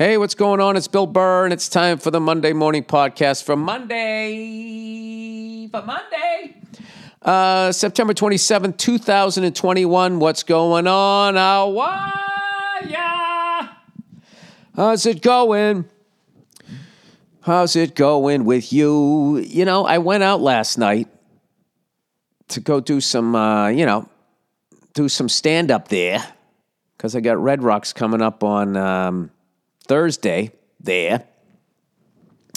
[0.00, 0.78] Hey, what's going on?
[0.78, 4.08] It's Bill Burr, and it's time for the Monday morning podcast for Monday.
[5.70, 6.56] For Monday.
[7.20, 10.18] Uh, September 27th, 2021.
[10.18, 11.34] What's going on?
[12.88, 13.68] Ya?
[14.74, 15.84] How's it going?
[17.42, 19.36] How's it going with you?
[19.36, 21.08] You know, I went out last night
[22.48, 24.08] to go do some, uh, you know,
[24.94, 26.26] do some stand up there
[26.96, 29.30] because I got Red Rocks coming up on um,
[29.90, 31.24] Thursday there.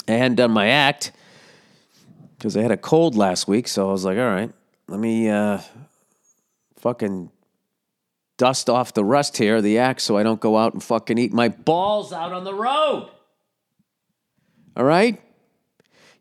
[0.06, 1.10] I hadn't done my act
[2.38, 4.52] because I had a cold last week, so I was like, all right,
[4.86, 5.58] let me uh,
[6.76, 7.32] fucking
[8.36, 11.32] dust off the rust here, the act, so I don't go out and fucking eat
[11.32, 13.10] my balls out on the road.
[14.76, 15.20] All right?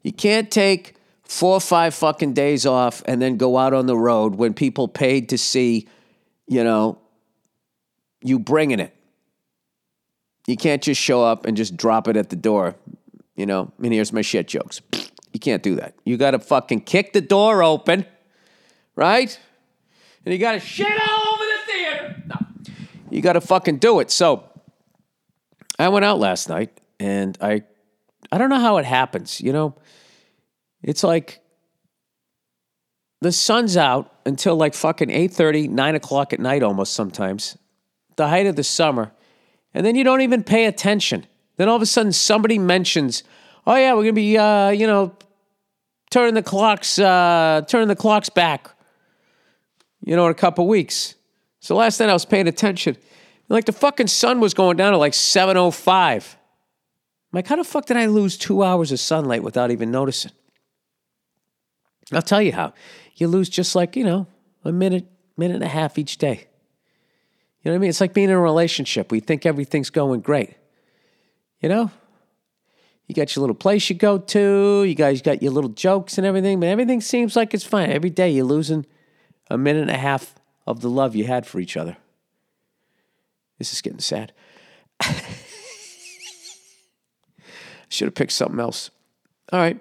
[0.01, 0.95] You can't take
[1.25, 4.87] four or five fucking days off and then go out on the road when people
[4.87, 5.87] paid to see,
[6.47, 6.97] you know,
[8.23, 8.95] you bringing it.
[10.47, 12.75] You can't just show up and just drop it at the door,
[13.35, 14.81] you know, and here's my shit jokes.
[15.31, 15.95] You can't do that.
[16.05, 18.05] You got to fucking kick the door open,
[18.95, 19.37] right?
[20.25, 22.23] And you got to shit all over the theater.
[22.27, 22.71] No.
[23.09, 24.11] You got to fucking do it.
[24.11, 24.49] So
[25.79, 27.63] I went out last night and I
[28.31, 29.75] I don't know how it happens, you know?
[30.81, 31.39] It's like
[33.21, 37.57] the sun's out until like fucking 8.30, 9 o'clock at night almost sometimes,
[38.15, 39.11] the height of the summer,
[39.73, 41.25] and then you don't even pay attention.
[41.57, 43.23] Then all of a sudden somebody mentions,
[43.65, 45.15] oh yeah, we're to be, uh, you know,
[46.11, 48.69] turning the clocks, uh, turning the clocks back,
[50.03, 51.15] you know, in a couple weeks.
[51.59, 52.97] So last night I was paying attention.
[53.49, 56.35] Like the fucking sun was going down at like 7.05.
[57.33, 60.31] I'm like, how the fuck did I lose two hours of sunlight without even noticing?
[62.11, 62.73] I'll tell you how.
[63.15, 64.27] You lose just like, you know,
[64.63, 65.07] a minute,
[65.37, 66.47] minute and a half each day.
[67.63, 67.89] You know what I mean?
[67.89, 69.11] It's like being in a relationship.
[69.11, 70.55] We think everything's going great.
[71.61, 71.91] You know?
[73.07, 76.25] You got your little place you go to, you guys got your little jokes and
[76.25, 77.89] everything, but everything seems like it's fine.
[77.89, 78.85] Every day you're losing
[79.49, 81.97] a minute and a half of the love you had for each other.
[83.59, 84.33] This is getting sad.
[87.89, 88.89] Should have picked something else.
[89.51, 89.79] All right.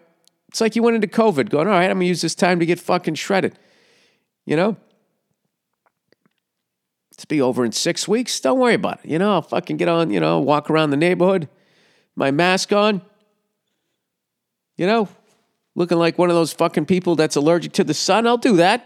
[0.48, 2.60] It's like you went into COVID going, all right, I'm going to use this time
[2.60, 3.58] to get fucking shredded.
[4.44, 4.76] You know?
[7.22, 8.40] It's be over in six weeks.
[8.40, 9.08] Don't worry about it.
[9.08, 11.48] You know, I'll fucking get on, you know, walk around the neighborhood,
[12.16, 13.00] my mask on.
[14.76, 15.08] You know,
[15.76, 18.26] looking like one of those fucking people that's allergic to the sun.
[18.26, 18.80] I'll do that.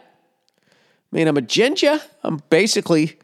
[0.60, 1.98] I mean, I'm a ginger.
[2.22, 3.18] I'm basically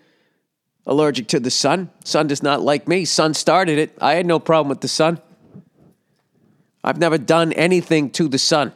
[0.86, 1.90] allergic to the sun.
[2.04, 3.04] Sun does not like me.
[3.04, 3.94] Sun started it.
[4.00, 5.20] I had no problem with the sun.
[6.82, 8.72] I've never done anything to the sun.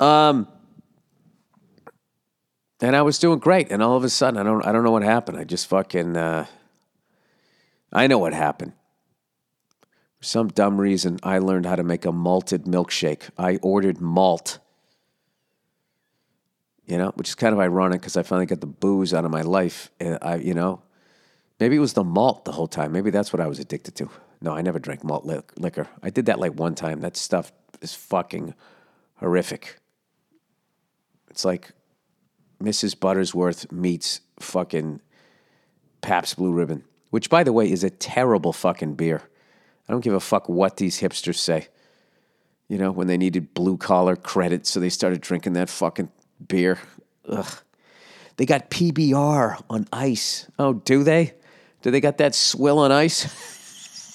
[0.00, 0.48] Um,
[2.82, 4.90] and I was doing great, and all of a sudden, I don't, I don't know
[4.90, 5.38] what happened.
[5.38, 6.46] I just fucking, uh,
[7.92, 8.72] I know what happened.
[10.18, 13.30] For some dumb reason, I learned how to make a malted milkshake.
[13.38, 14.58] I ordered malt,
[16.84, 19.30] you know, which is kind of ironic because I finally got the booze out of
[19.30, 19.92] my life.
[20.00, 20.82] And I, you know,
[21.60, 22.90] maybe it was the malt the whole time.
[22.90, 24.10] Maybe that's what I was addicted to.
[24.40, 25.86] No, I never drank malt li- liquor.
[26.02, 27.00] I did that like one time.
[27.00, 28.54] That stuff is fucking
[29.18, 29.78] horrific.
[31.30, 31.72] It's like
[32.62, 32.96] Mrs.
[32.96, 35.00] Buttersworth meets fucking
[36.00, 39.22] Pabst Blue Ribbon, which, by the way, is a terrible fucking beer.
[39.88, 41.68] I don't give a fuck what these hipsters say.
[42.68, 46.10] You know, when they needed blue collar credit, so they started drinking that fucking
[46.46, 46.78] beer.
[47.28, 47.62] Ugh.
[48.36, 50.48] They got PBR on ice.
[50.58, 51.34] Oh, do they?
[51.82, 53.24] Do they got that swill on ice?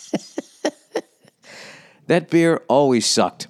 [2.08, 3.48] that beer always sucked.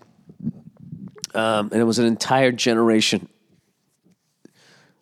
[1.33, 3.29] Um, and it was an entire generation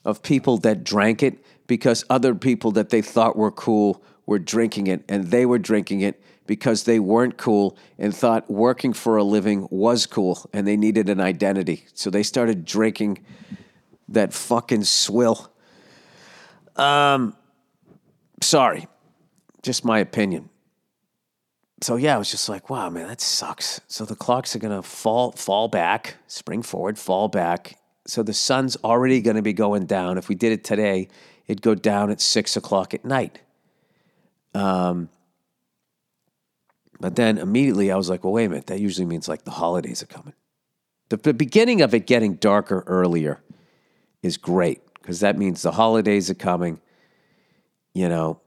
[0.05, 4.87] of people that drank it because other people that they thought were cool were drinking
[4.87, 9.23] it, and they were drinking it because they weren't cool and thought working for a
[9.23, 11.85] living was cool and they needed an identity.
[11.93, 13.23] So they started drinking
[14.09, 15.51] that fucking swill.
[16.75, 17.35] Um,
[18.41, 18.87] sorry,
[19.63, 20.49] just my opinion.
[21.81, 23.81] So yeah, I was just like, wow, man, that sucks.
[23.87, 27.77] So the clocks are gonna fall fall back, spring forward, fall back.
[28.07, 30.17] So the sun's already gonna be going down.
[30.17, 31.07] If we did it today,
[31.47, 33.41] it'd go down at six o'clock at night.
[34.53, 35.09] Um,
[36.99, 39.51] but then immediately I was like, well, wait a minute, that usually means like the
[39.51, 40.33] holidays are coming.
[41.09, 43.41] The, the beginning of it getting darker earlier
[44.21, 46.79] is great because that means the holidays are coming.
[47.93, 48.39] You know,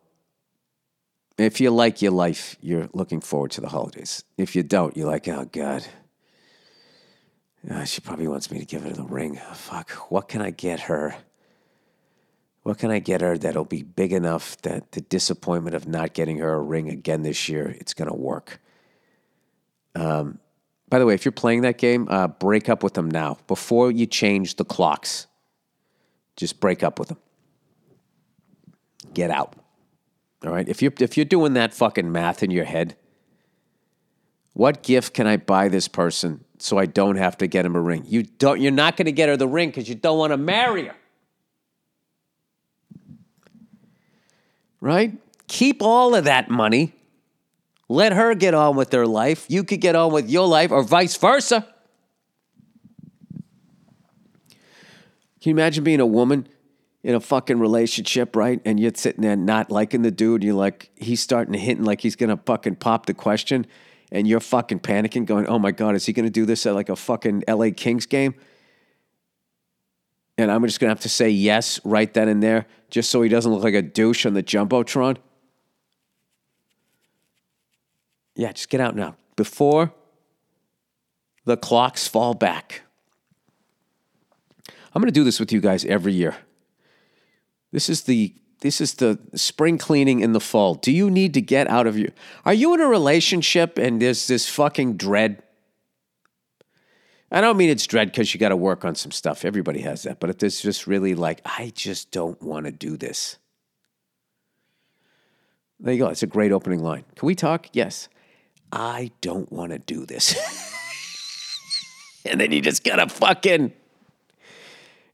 [1.39, 4.25] if you like your life, you're looking forward to the holidays.
[4.37, 5.87] If you don't, you're like, oh, God.
[7.69, 9.37] Uh, she probably wants me to give her the ring.
[9.55, 11.17] fuck, what can I get her?
[12.63, 16.39] What can I get her that'll be big enough that the disappointment of not getting
[16.39, 18.61] her a ring again this year, it's going to work?
[19.95, 20.39] Um,
[20.89, 23.91] by the way, if you're playing that game, uh, break up with them now before
[23.91, 25.27] you change the clocks.
[26.37, 27.19] Just break up with them.
[29.13, 29.57] Get out.
[30.45, 30.69] All right.
[30.69, 32.97] If you're if you're doing that fucking math in your head,
[34.53, 37.81] what gift can I buy this person so I don't have to get him a
[37.81, 38.05] ring?
[38.07, 38.61] You don't.
[38.61, 40.97] You're not going to get her the ring because you don't want to marry her.
[44.81, 45.19] Right?
[45.49, 46.95] Keep all of that money
[47.89, 49.47] let her get on with her life.
[49.49, 51.67] You could get on with your life, or vice versa.
[55.41, 56.49] Can you imagine being a woman
[57.03, 58.61] in a fucking relationship, right?
[58.65, 60.43] And you're sitting there not liking the dude.
[60.45, 63.67] You're like, he's starting to hint like he's gonna fucking pop the question,
[64.11, 66.89] and you're fucking panicking, going, "Oh my god, is he gonna do this at like
[66.89, 68.35] a fucking LA Kings game?"
[70.37, 73.29] And I'm just gonna have to say yes right then and there, just so he
[73.29, 75.17] doesn't look like a douche on the jumbotron.
[78.35, 79.93] Yeah, just get out now before
[81.45, 82.83] the clocks fall back.
[84.95, 86.37] I'm going to do this with you guys every year.
[87.73, 90.75] This is the this is the spring cleaning in the fall.
[90.75, 92.11] Do you need to get out of your
[92.45, 95.43] Are you in a relationship and there's this fucking dread?
[97.31, 99.45] I don't mean it's dread because you got to work on some stuff.
[99.45, 100.19] Everybody has that.
[100.19, 103.37] But if there's just really like, I just don't want to do this.
[105.79, 106.09] There you go.
[106.09, 107.05] It's a great opening line.
[107.17, 107.69] Can we talk?
[107.73, 108.09] Yes.
[108.73, 110.35] I don't want to do this.
[112.25, 113.73] and then you just gotta fucking,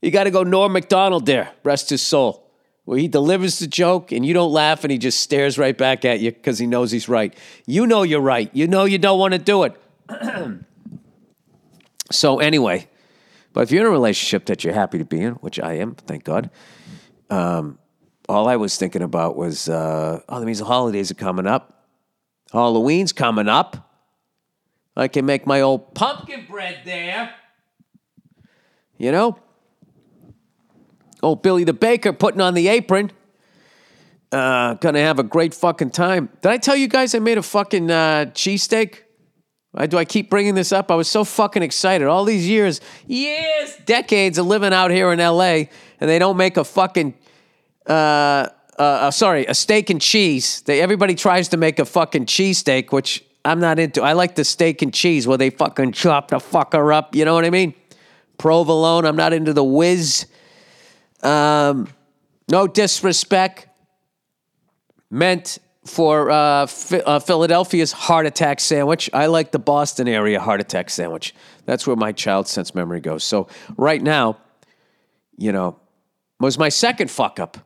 [0.00, 2.43] you gotta go Norm Macdonald there, rest his soul,
[2.84, 6.04] where he delivers the joke and you don't laugh and he just stares right back
[6.04, 7.34] at you because he knows he's right.
[7.66, 8.50] You know you're right.
[8.52, 9.80] You know you don't want to do it.
[12.10, 12.88] so, anyway,
[13.52, 15.94] but if you're in a relationship that you're happy to be in, which I am,
[15.94, 16.50] thank God,
[17.30, 17.78] um,
[18.28, 21.86] all I was thinking about was, uh, oh, that means the holidays are coming up.
[22.52, 23.90] Halloween's coming up.
[24.96, 27.34] I can make my old pumpkin bread there.
[28.96, 29.38] You know?
[31.24, 33.10] Old Billy the Baker putting on the apron.
[34.30, 36.28] Uh, gonna have a great fucking time.
[36.40, 39.00] Did I tell you guys I made a fucking uh, cheesesteak?
[39.72, 40.90] Why do I keep bringing this up?
[40.90, 42.06] I was so fucking excited.
[42.06, 45.66] All these years, years, decades of living out here in LA,
[46.00, 47.14] and they don't make a fucking
[47.86, 48.48] uh,
[48.78, 50.62] uh, uh, sorry, a steak and cheese.
[50.62, 54.02] They everybody tries to make a fucking cheesesteak, which I'm not into.
[54.02, 57.14] I like the steak and cheese where they fucking chop the fucker up.
[57.14, 57.74] You know what I mean?
[58.38, 59.04] Provolone.
[59.04, 60.26] I'm not into the whiz.
[61.24, 61.88] Um,
[62.50, 63.66] no disrespect
[65.10, 69.10] meant for uh, uh, Philadelphia's heart attack sandwich.
[69.12, 71.34] I like the Boston area heart attack sandwich.
[71.66, 73.24] That's where my child sense memory goes.
[73.24, 74.38] So right now,
[75.36, 75.78] you know,
[76.40, 77.58] was my second fuck up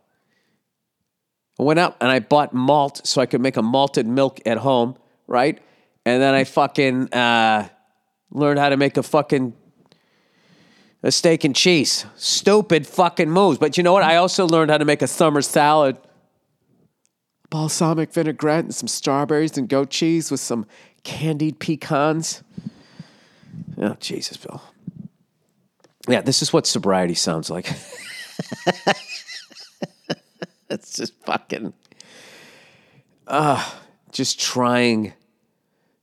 [1.58, 4.58] I went out and I bought malt so I could make a malted milk at
[4.58, 4.96] home,
[5.26, 5.58] right?
[6.06, 7.68] And then I fucking uh,
[8.30, 9.54] learned how to make a fucking
[11.02, 12.06] a steak and cheese.
[12.16, 13.58] Stupid fucking moves.
[13.58, 14.02] But you know what?
[14.02, 15.98] I also learned how to make a summer salad.
[17.50, 20.66] Balsamic vinaigrette and some strawberries and goat cheese with some
[21.04, 22.42] candied pecans.
[23.78, 24.62] Oh, Jesus, Bill.
[26.08, 27.70] Yeah, this is what sobriety sounds like.
[30.70, 31.72] it's just fucking,
[33.26, 33.70] uh,
[34.10, 35.12] just trying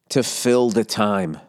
[0.10, 1.40] to fill the time.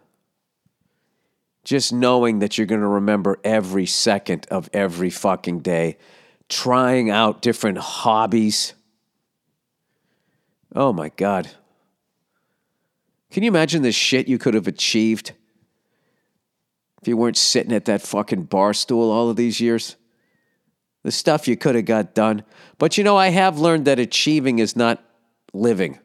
[1.67, 5.99] Just knowing that you're going to remember every second of every fucking day,
[6.49, 8.73] trying out different hobbies.
[10.75, 11.51] Oh my God.
[13.31, 15.33] Can you imagine the shit you could have achieved
[17.03, 19.97] if you weren't sitting at that fucking bar stool all of these years?
[21.07, 22.43] the stuff you could have got done.
[22.79, 25.05] But you know, I have learned that achieving is not
[25.53, 26.01] living.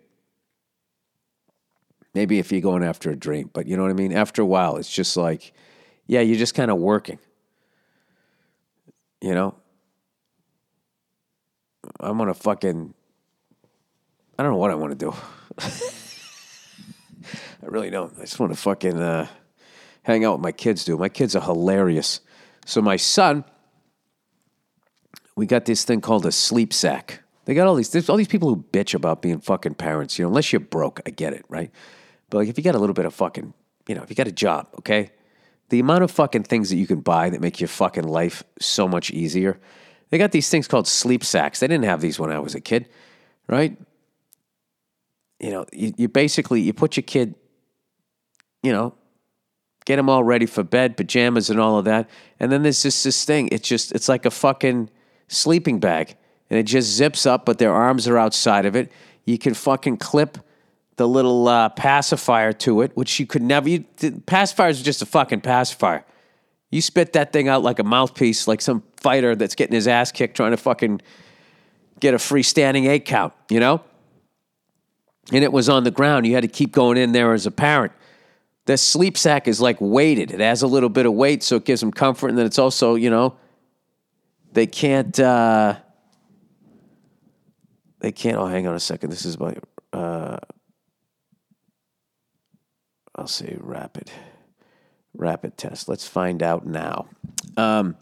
[2.13, 4.11] Maybe if you're going after a dream, but you know what I mean?
[4.11, 5.53] After a while, it's just like,
[6.07, 7.19] yeah, you're just kind of working.
[9.21, 9.55] You know?
[11.99, 12.93] I'm gonna fucking,
[14.37, 15.13] I don't know what I want to do.
[17.63, 18.13] I really don't.
[18.17, 19.27] I just want to fucking uh,
[20.03, 20.97] hang out with my kids, do.
[20.97, 22.19] My kids are hilarious.
[22.65, 23.43] So my son,
[25.35, 27.21] we got this thing called a sleep sack.
[27.45, 30.17] They got all these all these people who bitch about being fucking parents.
[30.17, 31.71] You know, unless you're broke, I get it, right?
[32.31, 33.53] But like if you got a little bit of fucking,
[33.87, 35.11] you know, if you got a job, okay,
[35.69, 38.87] the amount of fucking things that you can buy that make your fucking life so
[38.87, 39.59] much easier.
[40.09, 41.59] They got these things called sleep sacks.
[41.59, 42.89] They didn't have these when I was a kid,
[43.47, 43.77] right?
[45.39, 47.35] You know, you, you basically you put your kid,
[48.63, 48.95] you know,
[49.85, 52.09] get them all ready for bed, pajamas and all of that,
[52.39, 53.49] and then there's just this thing.
[53.51, 54.89] It's just it's like a fucking
[55.27, 56.15] sleeping bag.
[56.49, 58.91] and it just zips up, but their arms are outside of it.
[59.25, 60.37] You can fucking clip
[60.97, 63.69] the little uh, pacifier to it, which you could never.
[63.69, 63.85] You,
[64.25, 66.05] pacifier is just a fucking pacifier.
[66.69, 70.11] You spit that thing out like a mouthpiece, like some fighter that's getting his ass
[70.11, 71.01] kicked trying to fucking
[71.99, 73.81] get a freestanding eight count, you know?
[75.31, 76.25] And it was on the ground.
[76.25, 77.93] You had to keep going in there as a parent.
[78.65, 80.31] The sleep sack is like weighted.
[80.31, 82.29] It has a little bit of weight, so it gives them comfort.
[82.29, 83.35] And then it's also, you know,
[84.53, 85.17] they can't.
[85.19, 85.75] Uh,
[87.99, 88.37] they can't.
[88.37, 89.09] Oh, hang on a second.
[89.09, 89.55] This is my.
[89.93, 90.37] Uh,
[93.21, 94.09] I'll say rapid,
[95.13, 95.87] rapid test.
[95.87, 97.05] Let's find out now.
[97.55, 97.95] Um,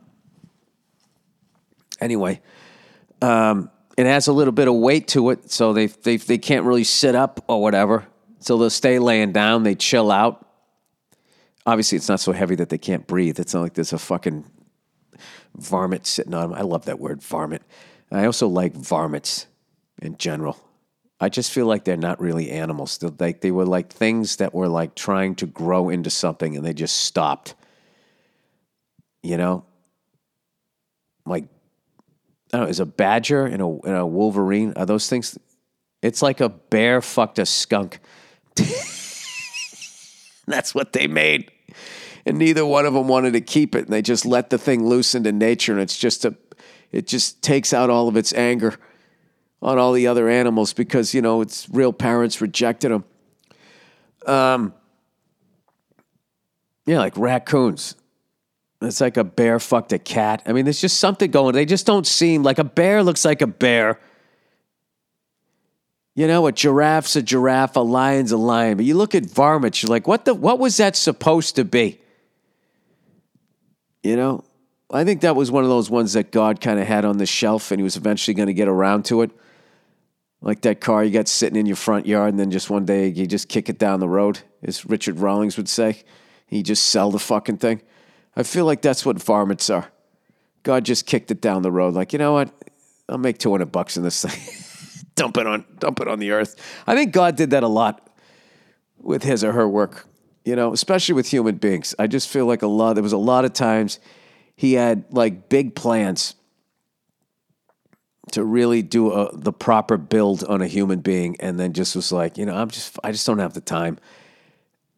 [2.00, 2.40] anyway,
[3.22, 6.66] um, it has a little bit of weight to it, so they they they can't
[6.66, 8.08] really sit up or whatever.
[8.40, 9.64] So they'll stay laying down.
[9.64, 10.48] They chill out.
[11.66, 13.42] Obviously, it's not so heavy that they can't breathe.
[13.42, 14.46] It's not like there's a fucking
[15.54, 16.58] varmint sitting on them.
[16.58, 17.64] I love that word, varmint.
[18.10, 19.48] I also like varmints
[20.02, 20.58] in general.
[21.22, 22.98] I just feel like they're not really animals.
[22.98, 26.66] They're like they were like things that were like trying to grow into something and
[26.66, 27.56] they just stopped.
[29.22, 29.66] You know?
[31.26, 31.46] Like
[32.54, 35.38] I don't know, is a badger and a, and a wolverine, are those things
[36.02, 38.00] it's like a bear fucked a skunk.
[40.48, 41.52] That's what they made.
[42.26, 43.86] And neither one of them wanted to keep it.
[43.86, 45.74] And they just let the thing loose into nature.
[45.74, 46.36] And it's just a,
[46.92, 48.76] it just takes out all of its anger
[49.62, 53.04] on all the other animals because, you know, its real parents rejected them.
[54.26, 54.74] Um,
[56.86, 57.96] yeah, like raccoons.
[58.82, 60.42] It's like a bear fucked a cat.
[60.46, 61.54] I mean, there's just something going.
[61.54, 64.00] They just don't seem like a bear looks like a bear.
[66.16, 68.78] You know, a giraffe's a giraffe, a lion's a lion.
[68.78, 72.00] But you look at varmints, you're like, what the what was that supposed to be?
[74.04, 74.44] You know?
[74.92, 77.26] I think that was one of those ones that God kind of had on the
[77.26, 79.30] shelf and he was eventually going to get around to it.
[80.42, 83.08] Like that car you got sitting in your front yard, and then just one day
[83.08, 86.04] you just kick it down the road, as Richard Rawlings would say.
[86.48, 87.82] You just sell the fucking thing.
[88.36, 89.92] I feel like that's what varmints are.
[90.64, 91.94] God just kicked it down the road.
[91.94, 92.52] Like, you know what?
[93.08, 95.06] I'll make 200 bucks in this thing.
[95.20, 96.56] dump it on dump it on the earth.
[96.88, 98.10] I think God did that a lot
[98.98, 100.08] with his or her work,
[100.46, 101.94] you know, especially with human beings.
[102.00, 104.00] I just feel like a lot there was a lot of times
[104.56, 106.36] he had like big plans
[108.34, 112.12] to really do a, the proper build on a human being and then just was
[112.12, 113.98] like, you know, I'm just I just don't have the time.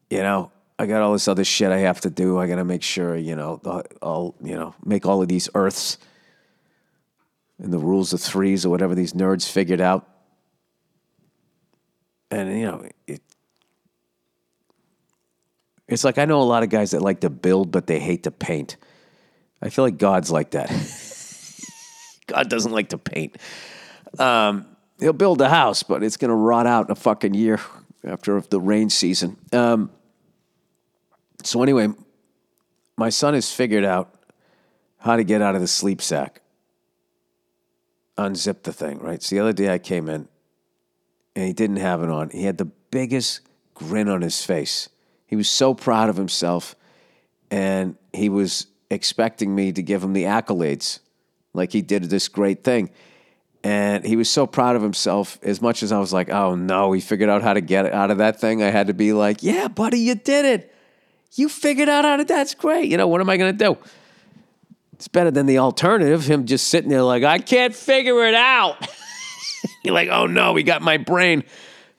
[0.09, 2.39] You know, I got all this other shit I have to do.
[2.39, 3.61] I got to make sure, you know,
[4.01, 5.97] I'll, you know, make all of these earths
[7.59, 10.07] and the rules of threes or whatever these nerds figured out.
[12.31, 13.21] And, you know, it,
[15.87, 18.23] it's like I know a lot of guys that like to build, but they hate
[18.23, 18.77] to paint.
[19.61, 20.71] I feel like God's like that.
[22.31, 23.37] God doesn't like to paint.
[24.17, 24.65] Um,
[24.99, 27.59] he'll build a house, but it's going to rot out in a fucking year
[28.03, 29.37] after the rain season.
[29.51, 29.91] Um,
[31.43, 31.89] so anyway,
[32.97, 34.13] my son has figured out
[34.99, 36.41] how to get out of the sleep sack.
[38.17, 39.21] Unzip the thing, right?
[39.21, 40.27] So the other day I came in
[41.35, 42.29] and he didn't have it on.
[42.29, 43.41] He had the biggest
[43.73, 44.89] grin on his face.
[45.25, 46.75] He was so proud of himself
[47.49, 50.99] and he was expecting me to give him the accolades
[51.53, 52.89] like he did this great thing.
[53.63, 55.37] And he was so proud of himself.
[55.43, 58.09] As much as I was like, oh no, he figured out how to get out
[58.09, 60.73] of that thing, I had to be like, yeah, buddy, you did it.
[61.33, 62.89] You figured out how to, that's great.
[62.89, 63.77] You know, what am I going to do?
[64.93, 68.87] It's better than the alternative, him just sitting there like, I can't figure it out.
[69.83, 71.41] You're like, oh no, he got my brain.
[71.41, 71.45] I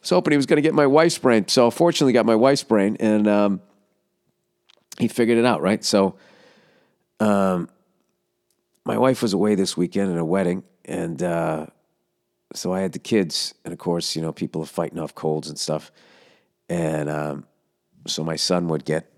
[0.00, 1.49] was hoping he was going to get my wife's brain.
[1.49, 3.61] So fortunately, got my wife's brain, and um,
[4.99, 5.85] he figured it out, right?
[5.85, 6.16] So,
[7.21, 7.68] um,
[8.84, 11.66] my wife was away this weekend at a wedding, and uh,
[12.52, 15.48] so I had the kids, and of course, you know, people are fighting off colds
[15.48, 15.92] and stuff,
[16.68, 17.46] and um,
[18.06, 19.12] so my son would get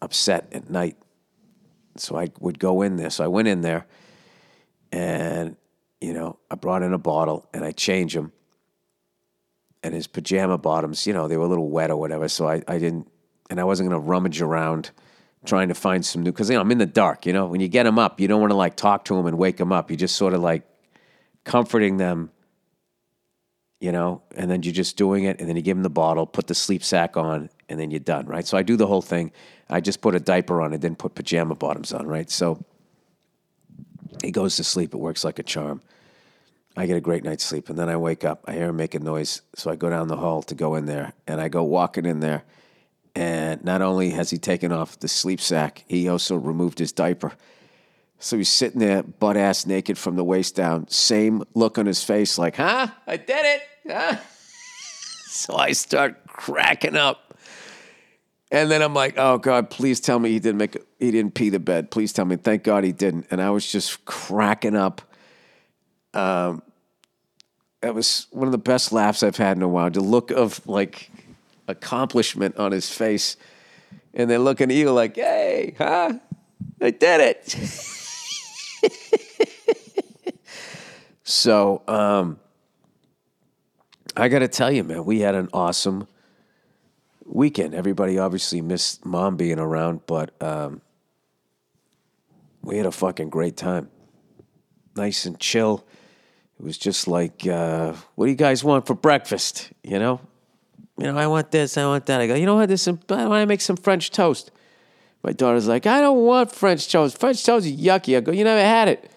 [0.00, 0.96] upset at night,
[1.96, 3.10] so I would go in there.
[3.10, 3.86] So I went in there,
[4.92, 5.56] and
[6.00, 8.32] you know, I brought in a bottle and I changed him,
[9.82, 12.62] and his pajama bottoms, you know, they were a little wet or whatever, so I,
[12.68, 13.08] I didn't,
[13.50, 14.92] and I wasn't gonna rummage around
[15.44, 17.26] trying to find some new because you know I'm in the dark.
[17.26, 19.26] You know, when you get them up, you don't want to like talk to them
[19.26, 19.90] and wake them up.
[19.90, 20.62] You just sort of like
[21.44, 22.30] comforting them.
[23.80, 26.24] You know, and then you're just doing it, and then you give them the bottle,
[26.24, 28.46] put the sleep sack on, and then you're done, right?
[28.46, 29.32] So I do the whole thing.
[29.68, 32.30] I just put a diaper on, and then put pajama bottoms on, right?
[32.30, 32.64] So
[34.22, 34.94] he goes to sleep.
[34.94, 35.82] It works like a charm.
[36.76, 38.44] I get a great night's sleep, and then I wake up.
[38.46, 40.86] I hear him making a noise, so I go down the hall to go in
[40.86, 42.44] there, and I go walking in there
[43.14, 47.32] and not only has he taken off the sleep sack, he also removed his diaper.
[48.18, 50.88] So he's sitting there, butt ass naked from the waist down.
[50.88, 52.86] Same look on his face, like, huh?
[53.06, 53.62] I did it.
[53.90, 54.16] Huh?
[55.26, 57.34] so I start cracking up.
[58.52, 61.48] And then I'm like, oh God, please tell me he didn't make he didn't pee
[61.48, 61.90] the bed.
[61.90, 62.36] Please tell me.
[62.36, 63.26] Thank God he didn't.
[63.30, 65.00] And I was just cracking up.
[66.12, 66.62] Um
[67.80, 69.90] that was one of the best laughs I've had in a while.
[69.90, 71.10] The look of like
[71.72, 73.36] accomplishment on his face.
[74.14, 76.14] And then looking at you like, hey, huh?
[76.80, 77.50] I did it.
[81.24, 82.38] so um
[84.16, 86.06] I got to tell you, man, we had an awesome
[87.24, 87.74] weekend.
[87.74, 90.82] Everybody obviously missed mom being around, but um,
[92.60, 93.90] we had a fucking great time.
[94.96, 95.86] Nice and chill.
[96.60, 99.72] It was just like, uh, what do you guys want for breakfast?
[99.82, 100.20] You know,
[100.98, 102.20] you know, I want this, I want that.
[102.20, 102.68] I go, you know what?
[102.68, 104.50] This, I want to make some French toast.
[105.22, 107.18] My daughter's like, I don't want French toast.
[107.18, 108.16] French toast is yucky.
[108.16, 109.10] I go, you never had it.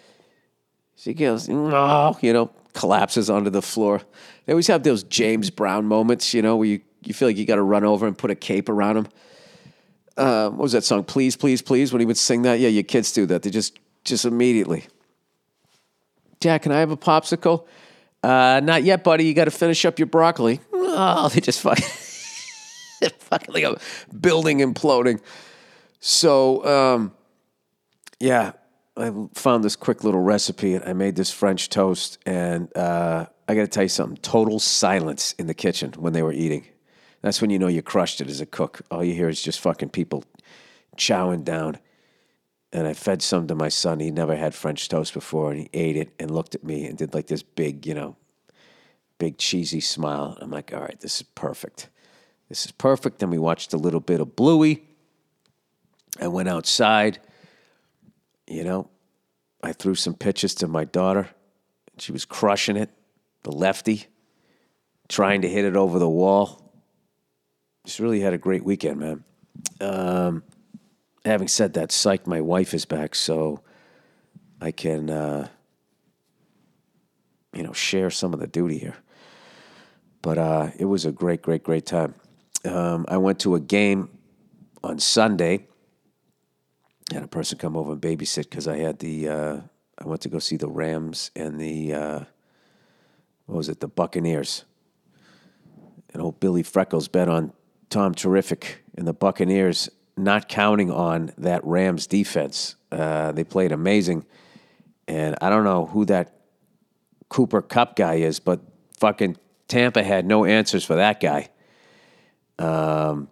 [0.96, 4.01] She goes, no, you know, collapses onto the floor.
[4.46, 7.46] They always have those James Brown moments, you know, where you, you feel like you
[7.46, 9.08] got to run over and put a cape around him.
[10.15, 11.03] Uh, what was that song?
[11.03, 11.91] Please, please, please.
[11.91, 13.41] When he would sing that, yeah, your kids do that.
[13.41, 14.86] They just, just immediately.
[16.39, 17.65] Dad, can I have a popsicle?
[18.24, 19.25] Uh, not yet, buddy.
[19.25, 20.62] You got to finish up your broccoli.
[20.95, 21.85] Oh, they just fucking,
[23.19, 23.77] fucking like a
[24.15, 25.21] building imploding.
[25.99, 27.13] So, um,
[28.19, 28.53] yeah,
[28.97, 30.75] I found this quick little recipe.
[30.75, 34.59] And I made this French toast, and uh, I got to tell you something: total
[34.59, 36.65] silence in the kitchen when they were eating.
[37.21, 38.81] That's when you know you crushed it as a cook.
[38.91, 40.23] All you hear is just fucking people
[40.95, 41.79] chowing down.
[42.71, 43.99] And I fed some to my son.
[43.99, 46.97] He never had French toast before, and he ate it and looked at me and
[46.97, 48.15] did like this big, you know,
[49.17, 50.38] big cheesy smile.
[50.41, 51.89] I'm like, all right, this is perfect.
[52.50, 53.19] This is perfect.
[53.19, 54.84] Then we watched a little bit of Bluey.
[56.19, 57.19] I went outside
[58.48, 58.89] you know,
[59.63, 61.29] I threw some pitches to my daughter.
[61.98, 62.89] She was crushing it,
[63.43, 64.05] the lefty,
[65.07, 66.74] trying to hit it over the wall.
[67.86, 69.24] Just really had a great weekend, man.
[69.79, 70.43] Um,
[71.24, 73.61] having said that, psych, my wife is back, so
[74.61, 75.48] I can, uh,
[77.53, 78.98] you know, share some of the duty here.
[80.25, 82.16] But uh, it was a great, great, great time.
[82.66, 84.09] Um, I went to a game
[84.83, 85.68] on Sunday
[87.14, 89.57] had a person come over and babysit because I had the uh,
[90.00, 92.20] I went to go see the Rams and the uh,
[93.46, 94.66] what was it the Buccaneers.
[96.11, 97.53] And old Billy Freckles bet on
[97.92, 102.75] Tom Terrific and the Buccaneers, not counting on that Rams defense.
[102.92, 104.25] Uh, they played amazing,
[105.07, 106.35] and I don't know who that
[107.29, 108.61] Cooper Kupp guy is, but
[108.98, 111.49] fucking Tampa had no answers for that guy.
[112.59, 113.29] Um,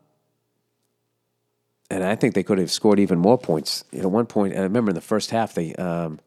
[1.90, 3.84] and I think they could have scored even more points.
[3.94, 6.20] At one point, I remember in the first half, they, um,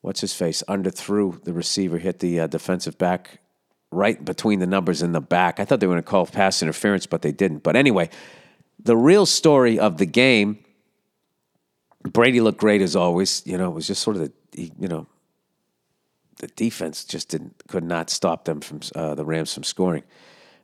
[0.00, 3.40] what's his face, underthrew the receiver, hit the uh, defensive back
[3.90, 5.60] right between the numbers in the back.
[5.60, 7.62] I thought they were going to call pass interference, but they didn't.
[7.62, 8.10] But anyway,
[8.82, 10.64] the real story of the game,
[12.02, 13.42] Brady looked great as always.
[13.44, 15.06] You know, it was just sort of the, you know,
[16.38, 20.04] the defense just didn't could not stop them from uh, the Rams from scoring.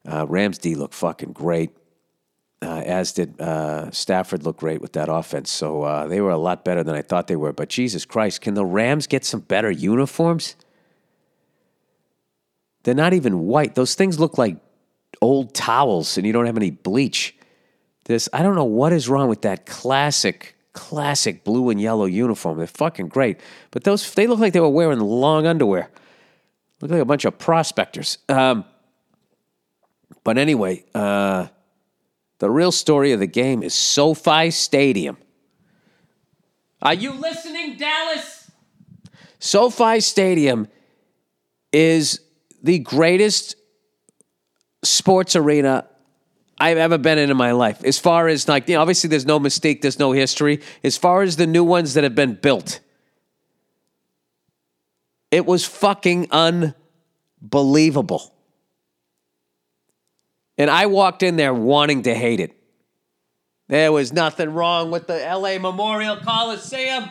[0.07, 1.71] Uh, Rams D looked fucking great
[2.65, 5.51] uh, as did uh, Stafford look great with that offense.
[5.51, 7.53] So uh, they were a lot better than I thought they were.
[7.53, 10.57] But Jesus Christ, can the Rams get some better uniforms?
[12.85, 13.75] They're not even white.
[13.75, 14.57] Those things look like
[15.21, 17.37] old towels, and you don't have any bleach.
[18.05, 22.59] This I don't know what is wrong with that classic, classic blue and yellow uniform.
[22.59, 25.91] They're fucking great, but those they look like they were wearing long underwear.
[26.81, 28.19] Look like a bunch of prospectors.
[28.29, 28.65] Um,
[30.23, 30.85] but anyway.
[30.95, 31.49] Uh,
[32.45, 35.17] the real story of the game is SoFi Stadium.
[36.83, 38.51] Are you listening, Dallas?
[39.39, 40.69] SoFi Stadium
[41.73, 42.21] is
[42.63, 43.57] the greatest
[44.83, 45.87] sports arena
[46.59, 47.83] I've ever been in in my life.
[47.85, 50.61] As far as like, obviously there's no mistake, there's no history.
[50.83, 52.81] As far as the new ones that have been built,
[55.31, 58.33] it was fucking unbelievable.
[60.57, 62.57] And I walked in there wanting to hate it.
[63.67, 67.09] There was nothing wrong with the LA Memorial Coliseum.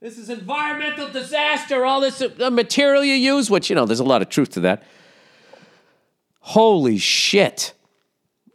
[0.00, 1.84] This is environmental disaster.
[1.84, 4.60] All this uh, material you use, which, you know, there's a lot of truth to
[4.60, 4.82] that.
[6.40, 7.74] Holy shit.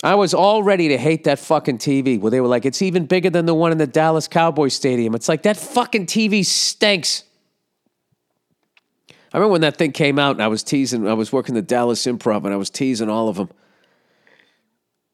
[0.03, 3.05] I was all ready to hate that fucking TV where they were like, it's even
[3.05, 5.15] bigger than the one in the Dallas Cowboy Stadium.
[5.15, 7.23] It's like, that fucking TV stinks.
[9.09, 11.61] I remember when that thing came out and I was teasing, I was working the
[11.61, 13.49] Dallas Improv and I was teasing all of them.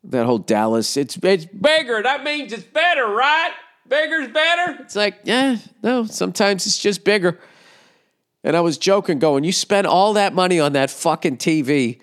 [0.06, 2.02] That whole Dallas, it's it's bigger.
[2.02, 3.52] That means it's better, right?
[3.88, 4.82] Bigger's better.
[4.82, 7.40] It's like, yeah, no, sometimes it's just bigger.
[8.44, 12.02] And I was joking, going, you spend all that money on that fucking TV,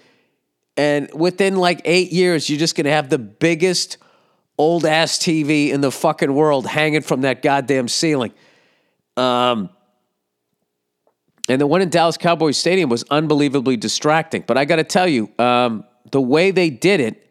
[0.77, 3.99] and within like eight years, you're just gonna have the biggest
[4.59, 8.33] old ass TV in the fucking world hanging from that goddamn ceiling.
[9.17, 9.71] Um,
[11.49, 14.45] and the one in Dallas Cowboys Stadium was unbelievably distracting.
[14.47, 17.23] But I got to tell you, um, the way they did it,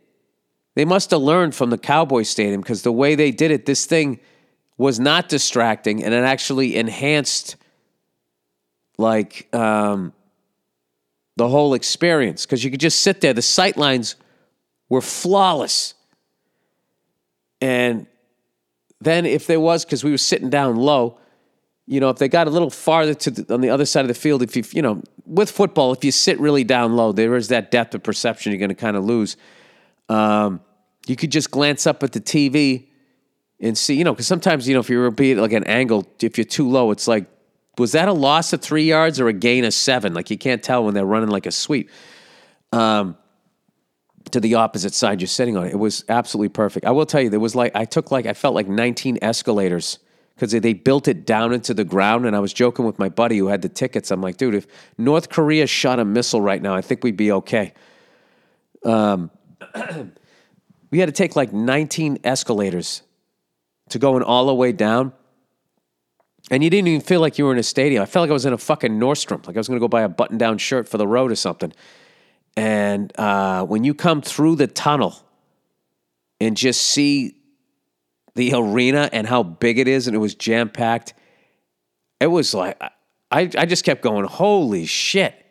[0.75, 3.85] they must have learned from the Cowboys Stadium because the way they did it, this
[3.85, 4.19] thing
[4.77, 7.55] was not distracting and it actually enhanced
[8.97, 10.13] like um,
[11.37, 13.33] the whole experience because you could just sit there.
[13.33, 14.15] The sight lines
[14.89, 15.93] were flawless.
[17.61, 18.07] And
[19.01, 21.19] then if there was, because we were sitting down low,
[21.87, 24.07] you know, if they got a little farther to the, on the other side of
[24.07, 27.35] the field, if you, you know, with football, if you sit really down low, there
[27.35, 29.37] is that depth of perception you're going to kind of lose.
[30.09, 30.61] Um,
[31.05, 32.87] you could just glance up at the TV
[33.59, 36.37] and see, you know, because sometimes, you know, if you're be like an angle, if
[36.37, 37.27] you're too low, it's like,
[37.77, 40.13] was that a loss of three yards or a gain of seven?
[40.13, 41.89] Like you can't tell when they're running like a sweep.
[42.71, 43.17] Um,
[44.31, 45.67] to the opposite side you're sitting on.
[45.67, 46.85] It was absolutely perfect.
[46.85, 49.99] I will tell you, there was like I took like I felt like 19 escalators
[50.35, 52.25] because they built it down into the ground.
[52.25, 54.11] And I was joking with my buddy who had the tickets.
[54.11, 57.31] I'm like, dude, if North Korea shot a missile right now, I think we'd be
[57.31, 57.73] okay.
[58.83, 59.31] Um,
[60.91, 63.01] we had to take like 19 escalators
[63.89, 65.13] to going all the way down.
[66.51, 68.03] And you didn't even feel like you were in a stadium.
[68.03, 69.87] I felt like I was in a fucking Nordstrom, like I was going to go
[69.87, 71.73] buy a button down shirt for the road or something.
[72.55, 75.15] And uh, when you come through the tunnel
[76.39, 77.35] and just see
[78.35, 81.13] the arena and how big it is, and it was jam packed.
[82.19, 82.79] It was like,
[83.31, 85.41] I, I just kept going, holy shit.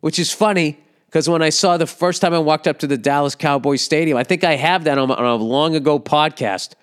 [0.00, 2.96] Which is funny because when I saw the first time I walked up to the
[2.96, 6.74] Dallas Cowboys Stadium, I think I have that on, on a long ago podcast.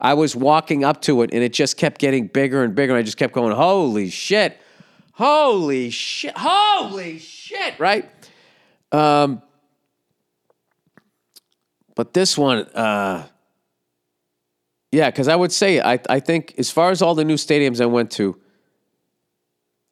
[0.00, 2.92] I was walking up to it and it just kept getting bigger and bigger.
[2.92, 4.60] And I just kept going, holy shit,
[5.12, 8.08] holy shit, holy shit, right?
[8.92, 9.42] Um,
[11.94, 13.26] but this one, uh,
[14.92, 17.80] yeah, because I would say I I think as far as all the new stadiums
[17.80, 18.40] I went to,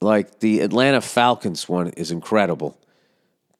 [0.00, 2.78] like the Atlanta Falcons one is incredible,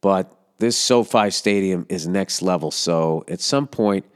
[0.00, 2.70] but this SoFi Stadium is next level.
[2.70, 4.06] So at some point,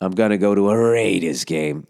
[0.00, 1.86] I'm gonna go to a Raiders game.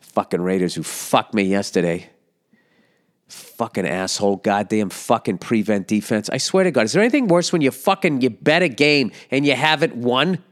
[0.00, 2.10] Fucking Raiders who fucked me yesterday.
[3.28, 6.30] Fucking asshole, goddamn fucking prevent defense.
[6.30, 9.12] I swear to God, is there anything worse when you fucking you bet a game
[9.30, 10.42] and you haven't won?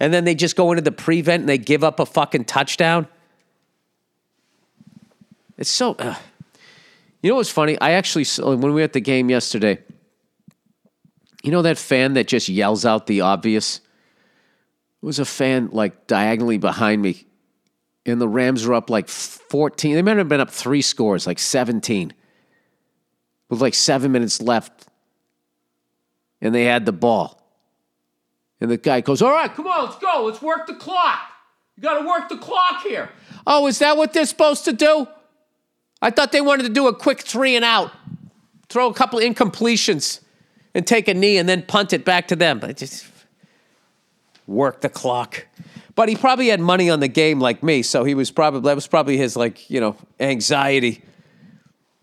[0.00, 3.06] and then they just go into the prevent and they give up a fucking touchdown.
[5.56, 5.92] It's so.
[5.92, 6.16] Uh.
[7.22, 7.80] You know what's funny?
[7.80, 9.78] I actually when we were at the game yesterday.
[11.42, 13.80] You know that fan that just yells out the obvious.
[15.04, 17.26] Was a fan like diagonally behind me,
[18.06, 19.96] and the Rams were up like fourteen.
[19.96, 22.14] They might have been up three scores, like seventeen,
[23.50, 24.86] with like seven minutes left,
[26.40, 27.42] and they had the ball.
[28.62, 30.24] And the guy goes, All right, come on, let's go.
[30.24, 31.20] Let's work the clock.
[31.76, 33.10] You got to work the clock here.
[33.46, 35.06] Oh, is that what they're supposed to do?
[36.00, 37.92] I thought they wanted to do a quick three and out,
[38.70, 40.20] throw a couple incompletions
[40.74, 42.58] and take a knee and then punt it back to them.
[42.58, 43.04] But just
[44.46, 45.46] work the clock.
[45.94, 48.74] But he probably had money on the game like me, so he was probably that
[48.74, 51.02] was probably his like you know anxiety.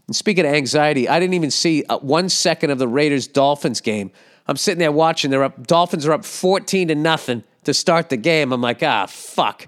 [0.08, 3.82] And speaking of anxiety, I didn't even see uh, one second of the Raiders Dolphins
[3.82, 4.12] game
[4.47, 5.32] I'm sitting there watching.
[5.32, 5.65] They're up.
[5.65, 8.51] Dolphins are up 14 to nothing to start the game.
[8.51, 9.67] I'm like, ah, fuck,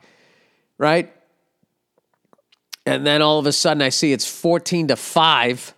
[0.78, 1.14] right?
[2.86, 5.74] And then all of a sudden, I see it's 14 to five.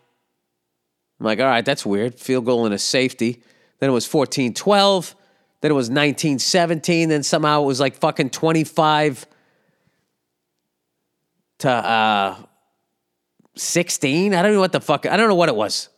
[1.19, 2.19] I'm like, all right, that's weird.
[2.19, 3.43] Field goal and a safety.
[3.79, 5.15] Then it was 14 12.
[5.61, 7.09] Then it was 1917.
[7.09, 9.25] Then somehow it was like fucking 25
[11.59, 12.37] to uh,
[13.55, 14.33] 16.
[14.33, 15.05] I don't know what the fuck.
[15.05, 15.89] I don't know what it was.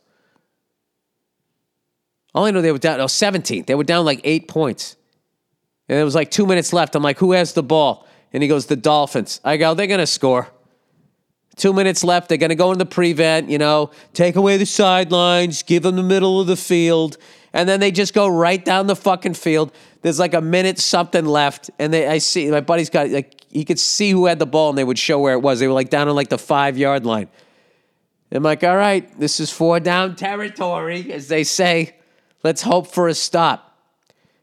[2.34, 3.64] All I know they were down, oh, 17.
[3.66, 4.96] They were down like eight points.
[5.88, 6.94] And there was like two minutes left.
[6.94, 8.06] I'm like, who has the ball?
[8.32, 9.40] And he goes, the Dolphins.
[9.42, 10.48] I go, they're going to score.
[11.56, 12.28] Two minutes left.
[12.28, 15.96] They're going to go in the prevent, you know, take away the sidelines, give them
[15.96, 17.16] the middle of the field.
[17.52, 19.72] And then they just go right down the fucking field.
[20.02, 21.70] There's like a minute something left.
[21.78, 24.68] And they, I see, my buddy's got, like, he could see who had the ball
[24.68, 25.60] and they would show where it was.
[25.60, 27.28] They were like down on like the five yard line.
[28.30, 31.96] I'm like, all right, this is four down territory, as they say.
[32.44, 33.76] Let's hope for a stop.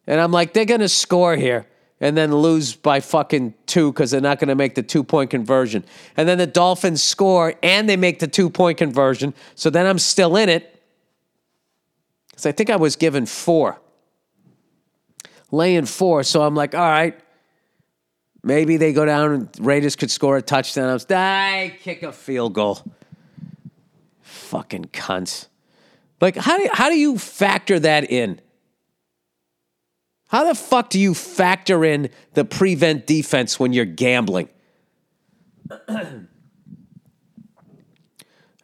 [0.08, 1.68] And I'm like, they're to score here
[2.02, 5.30] and then lose by fucking two because they're not going to make the two point
[5.30, 5.86] conversion.
[6.18, 9.34] And then the Dolphins score and they make the two point conversion.
[9.56, 10.75] So then I'm still in it
[12.36, 13.82] because I think I was given four,
[15.52, 16.24] laying four.
[16.24, 17.20] So I'm like, all right,
[18.46, 20.88] Maybe they go down and Raiders could score a touchdown.
[20.88, 22.80] I was, die, kick a field goal.
[24.22, 25.48] Fucking cunts.
[26.22, 28.40] Like, how do how do you factor that in?
[30.28, 34.50] How the fuck do you factor in the prevent defense when you're gambling?
[35.88, 36.28] I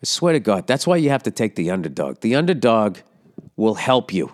[0.03, 2.21] swear to God, that's why you have to take the underdog.
[2.21, 2.99] The underdog
[3.61, 4.33] will help you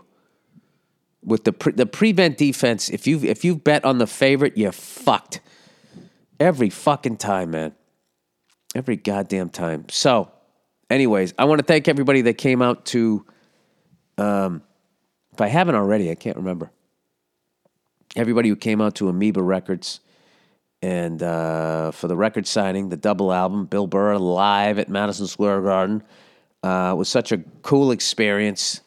[1.23, 2.89] with the pre- the prevent defense.
[2.89, 5.41] If you if you bet on the favorite, you're fucked
[6.39, 7.75] every fucking time, man.
[8.73, 9.85] Every goddamn time.
[9.89, 10.31] So,
[10.89, 13.25] anyways, I want to thank everybody that came out to.
[14.17, 14.63] Um,
[15.33, 16.71] if I haven't already, I can't remember.
[18.15, 19.99] Everybody who came out to Amoeba Records
[20.81, 25.61] and uh, for the record signing, the double album, Bill Burr live at Madison Square
[25.61, 26.03] Garden,
[26.63, 28.81] uh, was such a cool experience.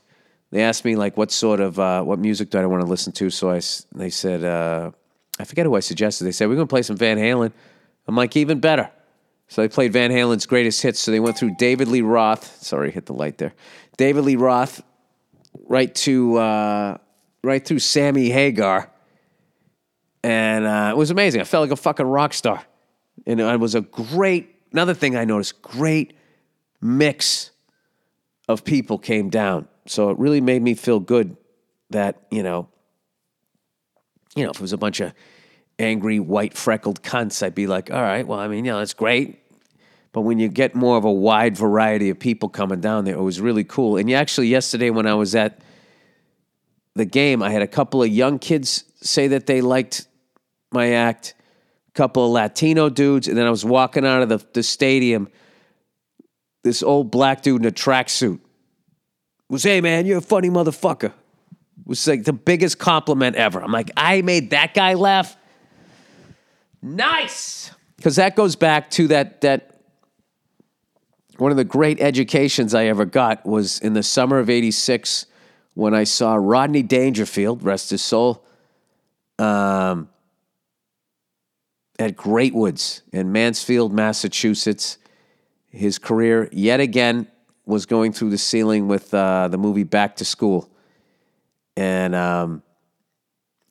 [0.50, 3.12] They asked me like, what sort of uh, what music do I want to listen
[3.14, 3.30] to?
[3.30, 3.60] So I
[3.94, 4.90] they said, uh,
[5.38, 6.24] I forget who I suggested.
[6.24, 7.52] They said we're going to play some Van Halen.
[8.06, 8.90] I'm like, even better.
[9.48, 11.00] So they played Van Halen's greatest hits.
[11.00, 12.62] So they went through David Lee Roth.
[12.62, 13.52] Sorry, hit the light there.
[13.96, 14.82] David Lee Roth,
[15.66, 16.98] right to uh,
[17.42, 18.90] right through Sammy Hagar,
[20.22, 21.40] and uh, it was amazing.
[21.40, 22.62] I felt like a fucking rock star,
[23.26, 24.54] and it was a great.
[24.72, 26.14] Another thing I noticed: great
[26.80, 27.50] mix
[28.48, 29.68] of people came down.
[29.90, 31.36] So it really made me feel good
[31.90, 32.68] that you know,
[34.36, 35.12] you know, if it was a bunch of
[35.80, 38.94] angry white freckled cunts, I'd be like, all right, well, I mean, you know, that's
[38.94, 39.40] great.
[40.12, 43.22] But when you get more of a wide variety of people coming down there, it
[43.22, 43.96] was really cool.
[43.96, 45.60] And actually, yesterday when I was at
[46.94, 50.06] the game, I had a couple of young kids say that they liked
[50.70, 51.34] my act,
[51.88, 55.28] a couple of Latino dudes, and then I was walking out of the, the stadium.
[56.62, 58.40] This old black dude in a tracksuit
[59.50, 61.12] was, hey man, you're a funny motherfucker.
[61.84, 63.60] Was like the biggest compliment ever.
[63.62, 65.36] I'm like, I made that guy laugh.
[66.80, 67.70] Nice.
[67.96, 69.80] Because that goes back to that that
[71.36, 75.26] one of the great educations I ever got was in the summer of 86
[75.74, 78.44] when I saw Rodney Dangerfield, rest his soul,
[79.38, 80.08] um,
[81.98, 84.98] at Great Woods in Mansfield, Massachusetts.
[85.70, 87.29] His career, yet again,
[87.70, 90.68] was going through the ceiling with uh, the movie Back to School.
[91.76, 92.62] And um,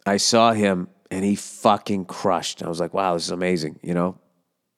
[0.05, 2.63] I saw him and he fucking crushed.
[2.63, 4.17] I was like, wow, this is amazing, you know?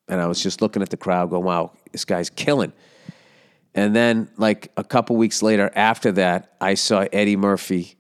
[0.07, 2.73] And I was just looking at the crowd going, wow, this guy's killing.
[3.73, 7.95] And then, like a couple weeks later, after that, I saw Eddie Murphy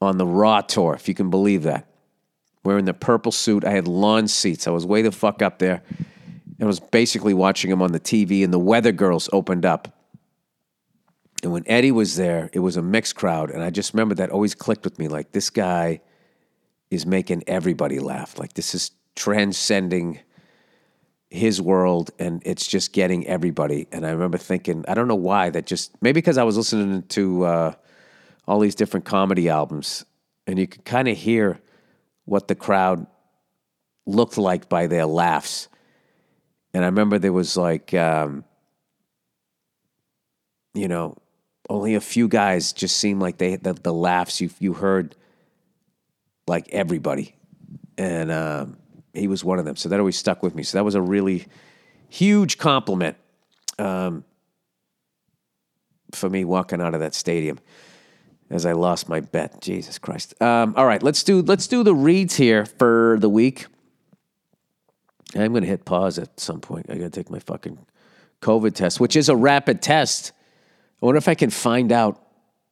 [0.00, 1.86] on the Raw tour, if you can believe that.
[2.64, 3.64] Wearing the purple suit.
[3.64, 4.66] I had lawn seats.
[4.66, 5.82] I was way the fuck up there.
[6.60, 9.99] I was basically watching him on the TV, and the Weather Girls opened up.
[11.42, 13.50] And when Eddie was there, it was a mixed crowd.
[13.50, 16.00] And I just remember that always clicked with me like, this guy
[16.90, 18.38] is making everybody laugh.
[18.38, 20.20] Like, this is transcending
[21.30, 23.86] his world and it's just getting everybody.
[23.92, 27.04] And I remember thinking, I don't know why, that just maybe because I was listening
[27.04, 27.74] to uh,
[28.46, 30.04] all these different comedy albums
[30.46, 31.60] and you could kind of hear
[32.24, 33.06] what the crowd
[34.06, 35.68] looked like by their laughs.
[36.74, 38.44] And I remember there was like, um,
[40.74, 41.16] you know,
[41.70, 45.14] only a few guys just seemed like they the, the laughs you you heard
[46.46, 47.36] like everybody,
[47.96, 48.76] and um,
[49.14, 49.76] he was one of them.
[49.76, 50.64] So that always stuck with me.
[50.64, 51.46] So that was a really
[52.08, 53.16] huge compliment
[53.78, 54.24] um,
[56.12, 57.60] for me walking out of that stadium
[58.50, 59.60] as I lost my bet.
[59.60, 60.40] Jesus Christ!
[60.42, 63.66] Um, all right, let's do let's do the reads here for the week.
[65.36, 66.86] I'm going to hit pause at some point.
[66.90, 67.78] I got to take my fucking
[68.42, 70.32] COVID test, which is a rapid test.
[71.02, 72.22] I wonder if I can find out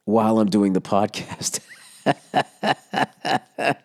[0.05, 1.61] while I'm doing the podcast.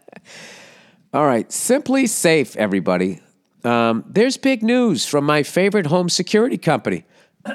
[1.13, 3.21] All right, SimpliSafe, everybody.
[3.63, 7.05] Um, there's big news from my favorite home security company.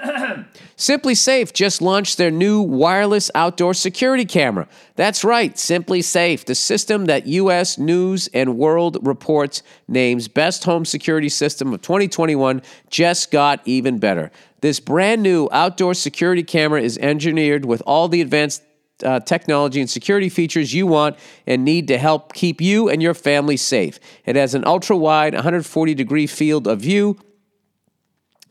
[0.76, 4.68] SimpliSafe just launched their new wireless outdoor security camera.
[4.96, 7.78] That's right, SimpliSafe, the system that U.S.
[7.78, 14.30] News and World Reports names Best Home Security System of 2021, just got even better.
[14.60, 18.62] This brand new outdoor security camera is engineered with all the advanced
[19.04, 21.16] uh, technology and security features you want
[21.46, 24.00] and need to help keep you and your family safe.
[24.24, 27.16] It has an ultra wide 140 degree field of view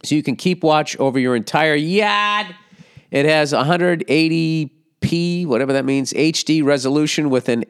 [0.04, 2.48] so you can keep watch over your entire yard.
[3.12, 7.66] It has 180p, whatever that means, HD resolution with an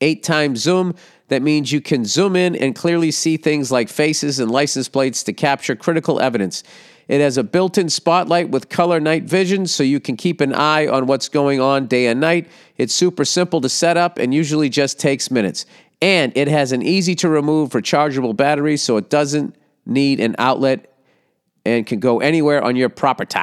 [0.00, 0.94] eight times zoom.
[1.28, 5.22] That means you can zoom in and clearly see things like faces and license plates
[5.24, 6.62] to capture critical evidence.
[7.08, 10.54] It has a built in spotlight with color night vision so you can keep an
[10.54, 12.48] eye on what's going on day and night.
[12.76, 15.66] It's super simple to set up and usually just takes minutes.
[16.00, 19.54] And it has an easy to remove rechargeable battery, so it doesn't
[19.86, 20.92] need an outlet
[21.64, 23.38] and can go anywhere on your property.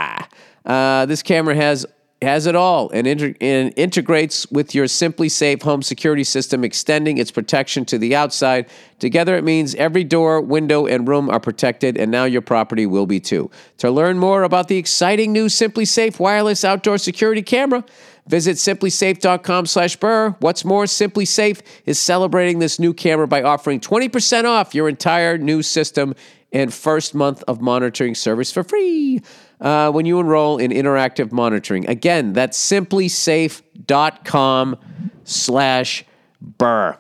[0.66, 1.86] Uh, this camera has
[2.22, 7.32] has it all and, inter- and integrates with your SimpliSafe home security system, extending its
[7.32, 8.70] protection to the outside.
[9.00, 13.08] Together, it means every door, window, and room are protected, and now your property will
[13.08, 13.50] be too.
[13.80, 17.84] To learn more about the exciting new SimpliSafe wireless outdoor security camera,
[18.28, 20.36] visit simplisafe.com slash Burr.
[20.40, 25.64] What's more, SimpliSafe is celebrating this new camera by offering 20% off your entire new
[25.64, 26.14] system
[26.54, 29.22] and first month of monitoring service for free
[29.62, 31.88] uh, when you enroll in interactive monitoring.
[31.88, 34.78] Again, that's simplisafe.com
[35.24, 36.04] slash
[36.42, 37.00] burr.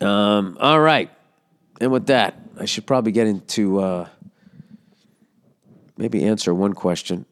[0.00, 1.10] Um, all right.
[1.80, 4.08] And with that, I should probably get into uh,
[5.96, 7.26] maybe answer one question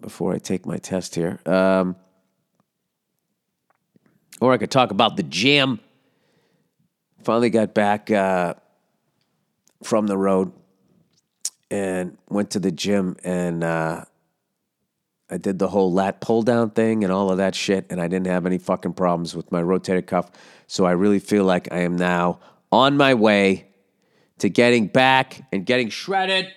[0.00, 1.38] before I take my test here.
[1.46, 1.94] Um,
[4.40, 5.80] or I could talk about the gym.
[7.22, 8.54] Finally got back uh,
[9.82, 10.52] from the road
[11.70, 14.04] and went to the gym and uh,
[15.30, 18.08] I did the whole lat pull down thing and all of that shit, and I
[18.08, 20.30] didn't have any fucking problems with my rotator cuff.
[20.66, 22.40] So I really feel like I am now
[22.72, 23.66] on my way
[24.38, 26.48] to getting back and getting shredded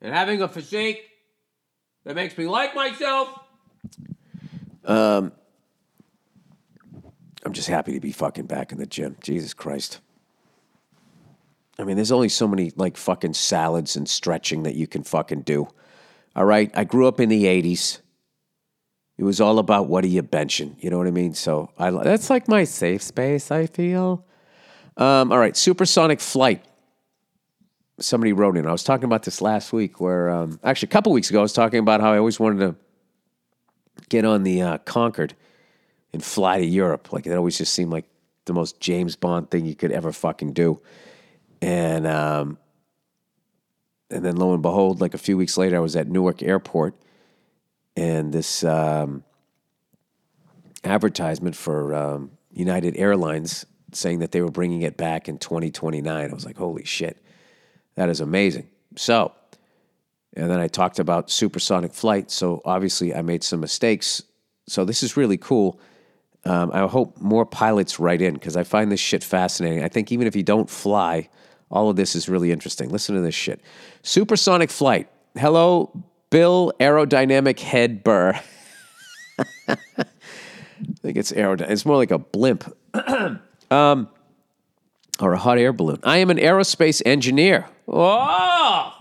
[0.00, 1.02] and having a physique
[2.04, 3.28] that makes me like myself.
[4.84, 5.32] Um,
[7.44, 9.16] I'm just happy to be fucking back in the gym.
[9.20, 10.00] Jesus Christ.
[11.78, 15.42] I mean, there's only so many like fucking salads and stretching that you can fucking
[15.42, 15.68] do.
[16.36, 16.70] All right.
[16.74, 18.00] I grew up in the 80s.
[19.18, 20.82] It was all about what are you benching?
[20.82, 21.34] You know what I mean?
[21.34, 24.24] So I, that's like my safe space, I feel.
[24.96, 25.56] Um, all right.
[25.56, 26.64] Supersonic flight.
[28.00, 28.66] Somebody wrote in.
[28.66, 31.42] I was talking about this last week where, um, actually, a couple weeks ago, I
[31.42, 32.76] was talking about how I always wanted to
[34.08, 35.34] get on the uh, Concorde
[36.12, 37.12] and fly to Europe.
[37.12, 38.06] Like, it always just seemed like
[38.46, 40.80] the most James Bond thing you could ever fucking do.
[41.62, 42.58] And um,
[44.10, 46.94] and then lo and behold, like a few weeks later, I was at Newark Airport,
[47.96, 49.22] and this um,
[50.82, 56.30] advertisement for um, United Airlines saying that they were bringing it back in 2029.
[56.30, 57.22] I was like, holy shit,
[57.94, 58.68] that is amazing.
[58.96, 59.32] So,
[60.34, 62.30] and then I talked about supersonic flight.
[62.32, 64.22] So obviously, I made some mistakes.
[64.66, 65.78] So this is really cool.
[66.44, 69.84] Um, I hope more pilots write in because I find this shit fascinating.
[69.84, 71.28] I think even if you don't fly,
[71.72, 72.90] all of this is really interesting.
[72.90, 73.60] Listen to this shit.
[74.02, 75.08] Supersonic flight.
[75.36, 75.90] Hello,
[76.30, 78.38] Bill Aerodynamic Head Burr.
[79.68, 79.76] I
[81.00, 81.70] think it's aerodynamic.
[81.70, 82.76] It's more like a blimp.
[83.70, 84.08] um,
[85.18, 85.98] or a hot air balloon.
[86.02, 87.66] I am an aerospace engineer.
[87.88, 88.92] Oh!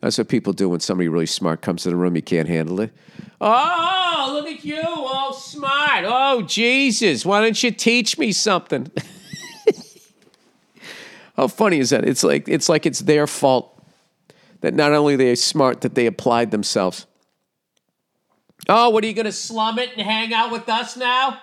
[0.00, 2.16] That's what people do when somebody really smart comes to the room.
[2.16, 2.92] You can't handle it.
[3.40, 6.04] Oh, look at you, all smart.
[6.06, 8.90] Oh, Jesus, why don't you teach me something?
[11.36, 12.04] How funny is that?
[12.04, 13.70] It's like it's like it's their fault
[14.60, 17.06] that not only they smart that they applied themselves.
[18.68, 21.40] Oh, what are you going to slum it and hang out with us now?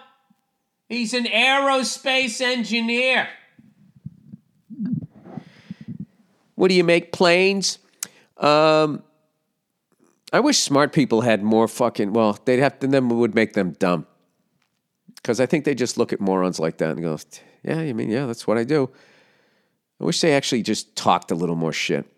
[0.90, 3.28] He's an aerospace engineer.
[6.56, 7.80] What do you make planes?
[8.38, 9.04] Um,
[10.34, 12.14] I wish smart people had more fucking.
[12.14, 12.88] Well, they'd have to.
[12.88, 14.08] Then would make them dumb.
[15.16, 17.18] Because I think they just look at morons like that and go,
[17.64, 18.90] "Yeah, I mean, yeah, that's what I do."
[20.02, 22.12] I wish they actually just talked a little more shit.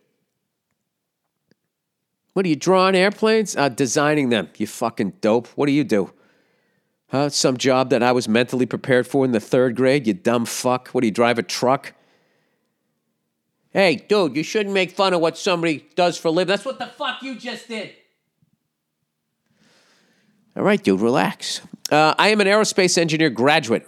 [2.32, 3.58] What are you drawing airplanes?
[3.58, 4.48] Uh, designing them.
[4.58, 5.48] You fucking dope.
[5.50, 6.14] What do you do?
[7.10, 7.30] Huh?
[7.30, 10.08] Some job that I was mentally prepared for in the third grade.
[10.08, 10.88] You dumb fuck.
[10.90, 11.94] What do you drive a truck?
[13.72, 16.50] Hey, dude, you shouldn't make fun of what somebody does for a living.
[16.50, 17.92] That's what the fuck you just did.
[20.56, 21.60] All right, dude, relax.
[21.92, 23.88] Uh, I am an aerospace engineer graduate.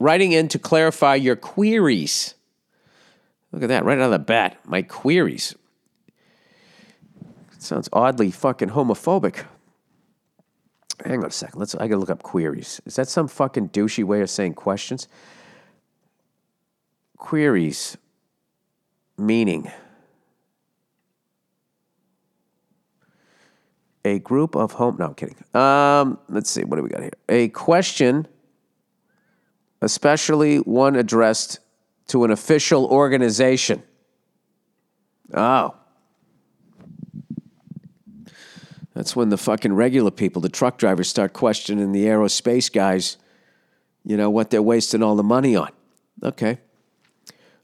[0.00, 2.34] Writing in to clarify your queries.
[3.52, 4.58] Look at that, right out of the bat.
[4.64, 5.54] My queries.
[7.52, 9.44] It sounds oddly fucking homophobic.
[11.04, 11.58] Hang on a second.
[11.58, 11.74] Let's.
[11.74, 12.80] I gotta look up queries.
[12.84, 15.08] Is that some fucking douchey way of saying questions?
[17.16, 17.96] Queries.
[19.16, 19.70] Meaning.
[24.04, 24.96] A group of home.
[24.98, 25.36] No, I'm kidding.
[25.54, 26.64] Um, let's see.
[26.64, 27.12] What do we got here?
[27.28, 28.26] A question,
[29.82, 31.60] especially one addressed
[32.08, 33.82] to an official organization.
[35.32, 35.74] Oh.
[38.94, 43.16] That's when the fucking regular people, the truck drivers, start questioning the aerospace guys,
[44.04, 45.70] you know, what they're wasting all the money on.
[46.22, 46.58] Okay.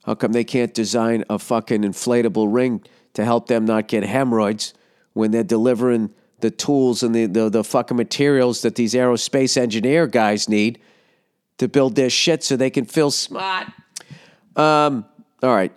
[0.04, 2.84] How come they can't design a fucking inflatable ring
[3.14, 4.74] to help them not get hemorrhoids
[5.14, 10.06] when they're delivering the tools and the, the, the fucking materials that these aerospace engineer
[10.06, 10.78] guys need
[11.56, 13.68] to build their shit so they can feel smart.
[14.56, 15.04] Um,
[15.42, 15.72] all right.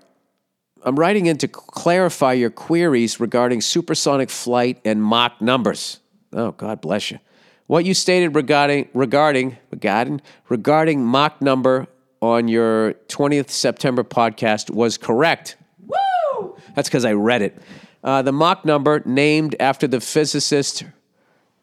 [0.83, 5.99] I'm writing in to clarify your queries regarding supersonic flight and Mach numbers.
[6.31, 7.19] Oh, God bless you.
[7.65, 11.87] What you stated regarding regarding regarding regarding Mach number
[12.21, 15.57] on your 20th September podcast was correct.
[15.85, 16.55] Woo!
[16.75, 17.57] That's because I read it.
[18.03, 20.85] Uh, the Mach number, named after the physicist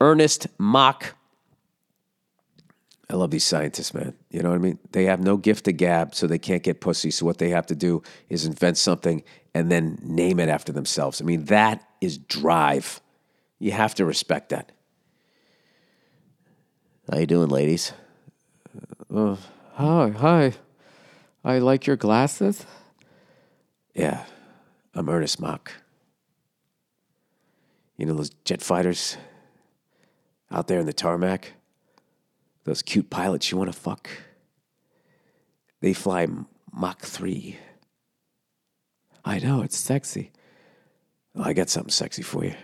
[0.01, 1.15] Ernest Mach.
[3.11, 4.15] I love these scientists, man.
[4.31, 4.79] You know what I mean?
[4.93, 7.11] They have no gift of gab, so they can't get pussy.
[7.11, 9.23] So what they have to do is invent something
[9.55, 11.21] and then name it after themselves.
[11.21, 13.01] I mean, that is drive.
[13.59, 14.73] You have to respect that.
[17.11, 17.93] How you doing, ladies?
[19.15, 19.37] Uh,
[19.75, 20.53] hi, hi.
[21.45, 22.65] I like your glasses.
[23.95, 24.25] Yeah,
[24.95, 25.71] I'm Ernest Mach.
[27.99, 29.19] You know those jet fighters
[30.51, 31.53] out there in the tarmac?
[32.65, 34.09] Those cute pilots you want to fuck?
[35.81, 36.27] They fly
[36.73, 37.59] Mach 3.
[39.25, 40.33] I know, it's sexy.
[41.35, 42.55] Well, I got something sexy for you.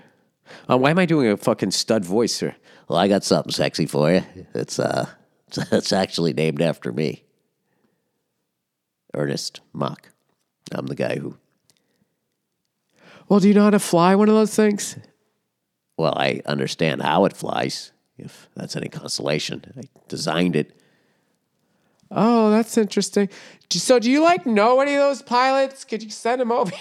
[0.68, 2.54] Uh, why am I doing a fucking stud voice, sir?
[2.88, 4.22] Well, I got something sexy for you.
[4.54, 5.08] It's uh,
[5.72, 7.24] it's actually named after me,
[9.14, 10.08] Ernest Mach.
[10.72, 11.36] I'm the guy who.
[13.28, 14.96] Well, do you know how to fly one of those things?
[15.96, 17.92] Well, I understand how it flies.
[18.24, 20.76] If that's any consolation, I designed it.
[22.10, 23.28] Oh, that's interesting.
[23.70, 25.84] So, do you like know any of those pilots?
[25.84, 26.72] Could you send them over?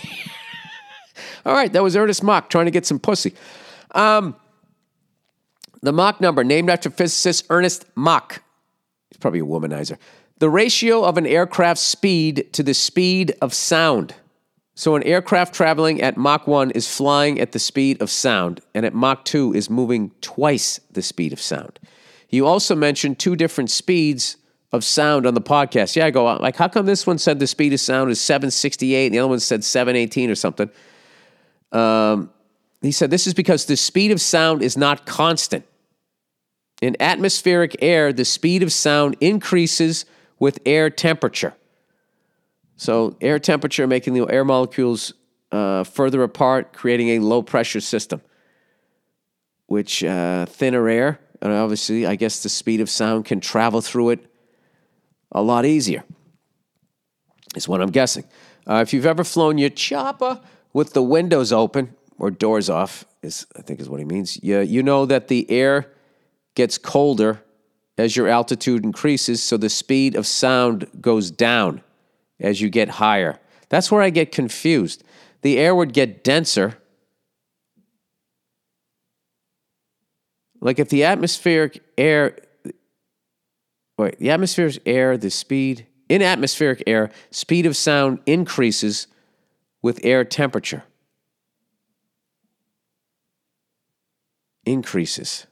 [1.45, 3.35] All right, that was Ernest Mach trying to get some pussy.
[3.91, 4.35] Um,
[5.81, 8.41] the Mach number, named after physicist Ernest Mach.
[9.09, 9.97] He's probably a womanizer.
[10.39, 14.15] The ratio of an aircraft's speed to the speed of sound.
[14.79, 18.85] So, an aircraft traveling at Mach 1 is flying at the speed of sound, and
[18.85, 21.77] at Mach 2 is moving twice the speed of sound.
[22.29, 24.37] You also mentioned two different speeds
[24.71, 25.97] of sound on the podcast.
[25.97, 29.07] Yeah, I go, like, how come this one said the speed of sound is 768
[29.07, 30.69] and the other one said 718 or something?
[31.73, 32.29] Um,
[32.81, 35.65] he said, This is because the speed of sound is not constant.
[36.81, 40.05] In atmospheric air, the speed of sound increases
[40.39, 41.53] with air temperature.
[42.79, 45.13] So, air temperature making the air molecules
[45.51, 48.21] uh, further apart, creating a low pressure system,
[49.65, 54.11] which uh, thinner air, and obviously, I guess the speed of sound can travel through
[54.11, 54.25] it
[55.33, 56.05] a lot easier,
[57.53, 58.23] is what I'm guessing.
[58.65, 60.39] Uh, if you've ever flown your chopper
[60.71, 64.41] with the windows open or doors off, is I think is what he means.
[64.41, 65.91] You, you know that the air
[66.55, 67.43] gets colder
[67.97, 71.81] as your altitude increases, so the speed of sound goes down
[72.39, 73.39] as you get higher.
[73.69, 75.03] That's where I get confused.
[75.41, 76.77] The air would get denser.
[80.61, 82.37] Like if the atmospheric air,
[83.97, 89.07] wait, the atmospheric air, the speed, in atmospheric air, speed of sound increases
[89.81, 90.83] with air temperature.
[94.65, 95.47] Increases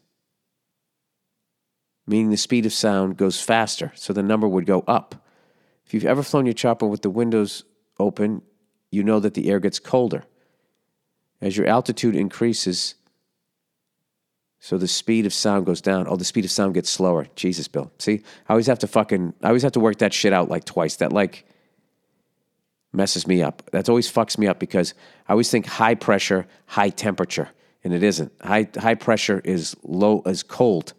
[2.08, 5.27] meaning the speed of sound goes faster, so the number would go up.
[5.88, 7.64] If you've ever flown your chopper with the windows
[7.98, 8.42] open,
[8.92, 10.26] you know that the air gets colder.
[11.40, 12.96] As your altitude increases,
[14.60, 16.06] so the speed of sound goes down.
[16.10, 17.28] Oh, the speed of sound gets slower.
[17.36, 17.90] Jesus, Bill.
[18.00, 20.66] See, I always have to fucking, I always have to work that shit out like
[20.66, 20.98] twice.
[20.98, 21.46] That like
[22.92, 23.64] messes me up.
[23.72, 24.94] That always fucks me up because
[25.30, 27.50] I always think high pressure, high temperature,
[27.86, 28.34] and it isn't.
[28.42, 30.94] High high pressure is low, is cold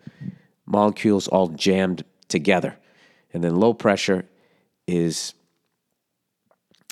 [0.65, 2.77] molecules all jammed together.
[3.35, 4.25] And then low pressure
[4.89, 5.35] is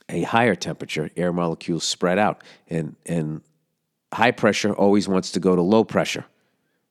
[0.09, 2.44] a higher temperature, air molecules spread out.
[2.68, 3.40] And, and
[4.12, 6.24] high pressure always wants to go to low pressure.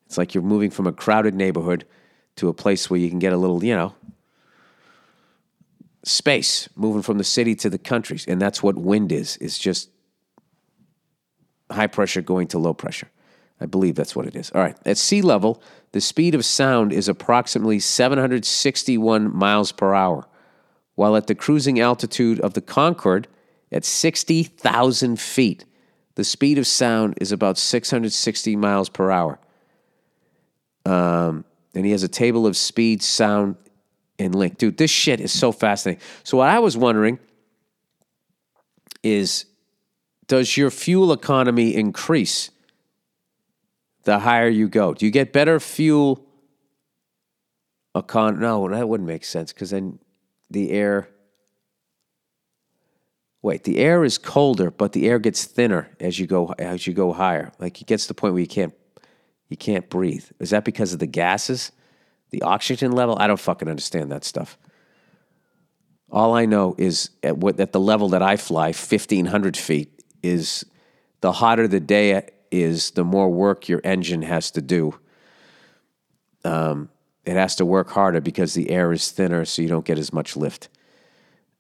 [0.08, 1.86] It's like you're moving from a crowded neighborhood
[2.36, 3.96] to a place where you can get a little, you know,
[6.04, 8.26] space, moving from the city to the countries.
[8.28, 9.38] And that's what wind is.
[9.38, 9.90] It's just
[11.72, 13.10] high pressure going to low pressure.
[13.60, 14.52] I believe that's what it is.
[14.52, 14.78] All right.
[14.86, 15.62] At sea level,
[15.94, 20.28] the speed of sound is approximately 761 miles per hour,
[20.96, 23.28] while at the cruising altitude of the Concorde
[23.72, 25.66] at 60,000 feet,
[26.16, 29.40] the speed of sound is about 660 miles per hour.
[30.86, 33.58] Um, and he has a table of speed, sound,
[34.18, 34.58] and link.
[34.58, 36.02] Dude, this shit is so fascinating.
[36.24, 37.20] So, what I was wondering
[39.04, 39.46] is
[40.28, 42.50] does your fuel economy increase?
[44.06, 44.94] the higher you go.
[44.94, 46.26] Do you get better fuel?
[47.96, 50.00] No, that wouldn't make sense because then
[50.50, 51.10] the air.
[53.42, 56.94] Wait, the air is colder, but the air gets thinner as you go as you
[56.94, 57.52] go higher.
[57.60, 58.74] Like it gets to the point where you can't
[59.48, 60.26] You can't breathe.
[60.40, 61.72] Is that because of the gases?
[62.32, 63.16] The oxygen level?
[63.20, 64.58] I don't fucking understand that stuff.
[66.10, 70.66] All I know is at, what, at the level that I fly, 1,500 feet, is
[71.22, 75.00] the hotter the day is, the more work your engine has to do.
[76.44, 76.90] Um,
[77.26, 80.14] it has to work harder because the air is thinner, so you don't get as
[80.14, 80.70] much lift.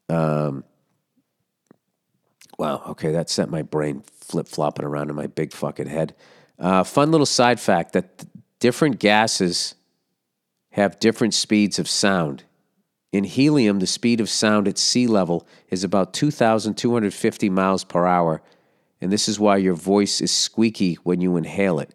[0.09, 0.63] Um,
[2.57, 6.16] wow, okay, that sent my brain flip flopping around in my big fucking head.
[6.59, 9.76] Uh, fun little side fact that th- different gases
[10.72, 12.43] have different speeds of sound.
[13.11, 18.41] In helium, the speed of sound at sea level is about 2,250 miles per hour,
[19.01, 21.93] and this is why your voice is squeaky when you inhale it.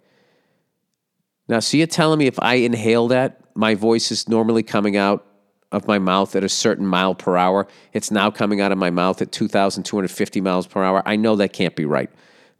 [1.46, 5.26] Now, so you're telling me if I inhale that, my voice is normally coming out
[5.70, 7.68] of my mouth at a certain mile per hour.
[7.92, 11.02] It's now coming out of my mouth at 2,250 miles per hour.
[11.04, 12.10] I know that can't be right.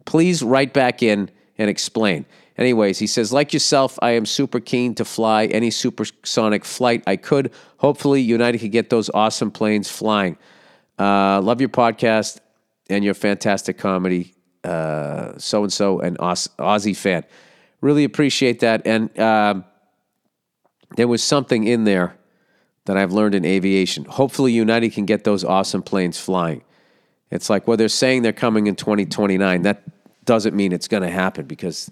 [0.05, 2.25] Please write back in and explain.
[2.55, 7.15] Anyways, he says, like yourself, I am super keen to fly any supersonic flight I
[7.15, 7.51] could.
[7.77, 10.37] Hopefully, United could get those awesome planes flying.
[10.99, 12.39] Uh, love your podcast
[12.91, 14.35] and your fantastic comedy.
[14.63, 17.23] So and so, an Aussie fan.
[17.81, 18.85] Really appreciate that.
[18.85, 19.65] And um,
[20.95, 22.15] there was something in there
[22.85, 24.05] that I've learned in aviation.
[24.05, 26.63] Hopefully, United can get those awesome planes flying.
[27.29, 29.61] It's like, well, they're saying they're coming in 2029.
[29.61, 29.83] That
[30.25, 31.89] doesn't mean it's going to happen because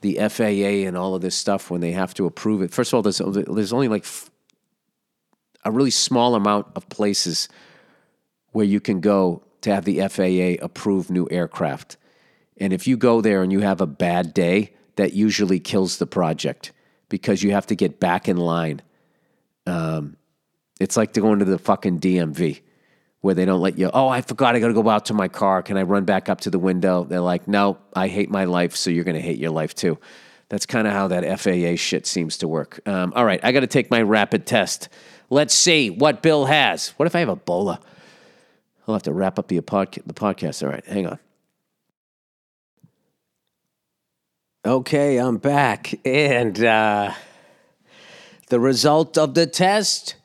[0.00, 2.96] the FAA and all of this stuff, when they have to approve it, first of
[2.96, 4.06] all, there's, there's only like
[5.64, 7.48] a really small amount of places
[8.52, 11.96] where you can go to have the FAA approve new aircraft.
[12.58, 16.06] And if you go there and you have a bad day, that usually kills the
[16.06, 16.72] project
[17.08, 18.82] because you have to get back in line.
[19.66, 20.16] Um,
[20.80, 22.60] it's like to go into the fucking DMV
[23.20, 25.28] where they don't let you, oh, I forgot I got to go out to my
[25.28, 25.62] car.
[25.62, 27.04] Can I run back up to the window?
[27.04, 29.98] They're like, no, I hate my life, so you're going to hate your life too.
[30.48, 32.80] That's kind of how that FAA shit seems to work.
[32.86, 34.88] Um, all right, I got to take my rapid test.
[35.28, 36.90] Let's see what Bill has.
[36.90, 37.80] What if I have Ebola?
[38.86, 40.62] I'll have to wrap up the, the podcast.
[40.62, 41.18] All right, hang on.
[44.66, 45.94] Okay, I'm back.
[46.04, 47.12] And uh,
[48.48, 50.16] the result of the test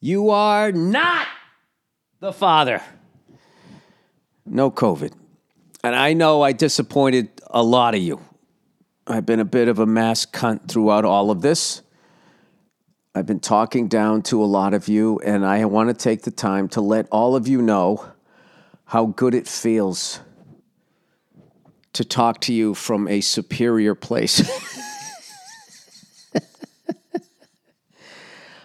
[0.00, 1.26] you are not
[2.20, 2.80] the father.
[4.46, 5.12] No COVID.
[5.84, 8.22] And I know I disappointed a lot of you.
[9.06, 11.82] I've been a bit of a mass cunt throughout all of this.
[13.14, 16.30] I've been talking down to a lot of you, and I want to take the
[16.30, 18.06] time to let all of you know
[18.86, 20.20] how good it feels
[21.92, 24.40] to talk to you from a superior place.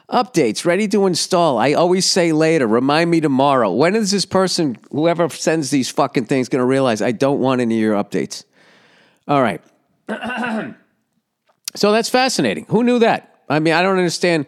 [0.10, 1.58] Updates ready to install.
[1.58, 3.72] I always say later, remind me tomorrow.
[3.72, 7.60] When is this person, whoever sends these fucking things, going to realize I don't want
[7.60, 8.44] any of your updates?
[9.28, 9.62] All right.
[11.76, 12.66] so that's fascinating.
[12.70, 13.44] Who knew that?
[13.50, 14.46] I mean, I don't understand.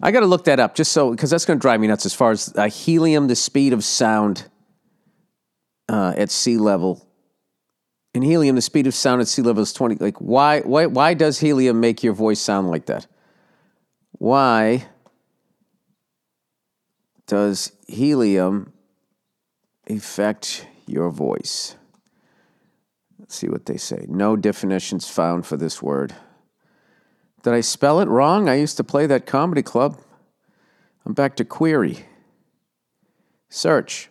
[0.00, 2.06] I got to look that up just so, because that's going to drive me nuts
[2.06, 4.46] as far as uh, helium, the speed of sound
[5.88, 7.04] uh, at sea level.
[8.14, 9.96] In helium, the speed of sound at sea level is 20.
[9.96, 13.08] Like, why, why, why does helium make your voice sound like that?
[14.12, 14.86] Why
[17.26, 18.72] does helium
[19.88, 21.76] affect your voice?
[23.18, 24.06] Let's see what they say.
[24.08, 26.14] No definitions found for this word.
[27.42, 28.48] Did I spell it wrong?
[28.48, 30.00] I used to play that comedy club.
[31.04, 32.06] I'm back to query.
[33.50, 34.08] Search.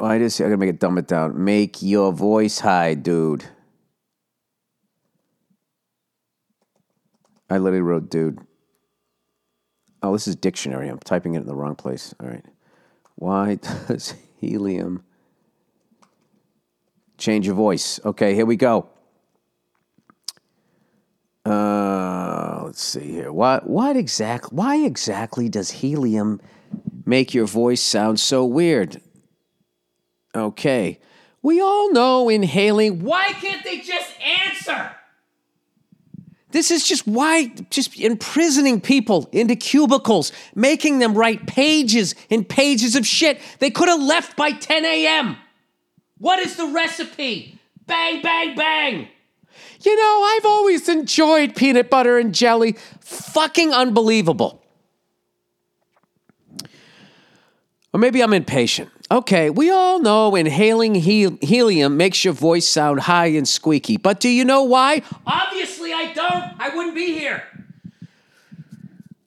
[0.00, 1.44] Oh, I just I gotta make it dumb it down.
[1.44, 3.44] Make your voice high, dude.
[7.50, 8.38] I literally wrote dude.
[10.02, 10.88] Oh, this is dictionary.
[10.88, 12.14] I'm typing it in the wrong place.
[12.18, 12.44] All right.
[13.16, 13.56] Why
[13.88, 15.04] does helium
[17.18, 18.00] change your voice?
[18.02, 18.88] Okay, here we go.
[21.44, 23.32] Uh, let's see here.
[23.32, 26.40] What what exactly why exactly does helium
[27.04, 29.02] make your voice sound so weird?
[30.34, 31.00] Okay.
[31.42, 33.02] We all know inhaling.
[33.02, 34.90] Why can't they just answer?
[36.52, 42.96] This is just why, just imprisoning people into cubicles, making them write pages and pages
[42.96, 43.40] of shit.
[43.60, 45.36] They could have left by 10 a.m.
[46.18, 47.58] What is the recipe?
[47.86, 49.08] Bang, bang, bang.
[49.82, 52.76] You know, I've always enjoyed peanut butter and jelly.
[53.00, 54.59] Fucking unbelievable.
[57.92, 58.88] Or maybe I'm impatient.
[59.10, 64.20] Okay, we all know inhaling hel- helium makes your voice sound high and squeaky, but
[64.20, 65.02] do you know why?
[65.26, 66.44] Obviously, I don't.
[66.60, 67.42] I wouldn't be here.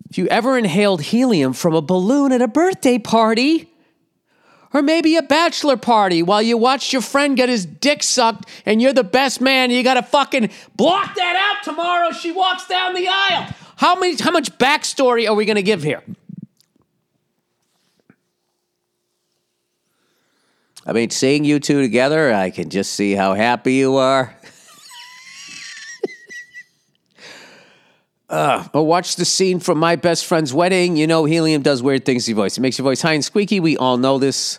[0.09, 3.69] If you ever inhaled helium from a balloon at a birthday party,
[4.75, 8.81] Or maybe a bachelor party while you watched your friend get his dick sucked and
[8.81, 12.11] you're the best man you gotta fucking block that out tomorrow.
[12.11, 13.53] She walks down the aisle.
[13.75, 16.01] How many how much backstory are we gonna give here?
[20.85, 24.35] I mean, seeing you two together, I can just see how happy you are.
[28.29, 30.97] Or watch the scene from my best friend's wedding.
[30.97, 32.57] You know, helium does weird things to your voice.
[32.57, 33.59] It makes your voice high and squeaky.
[33.59, 34.57] We all know this.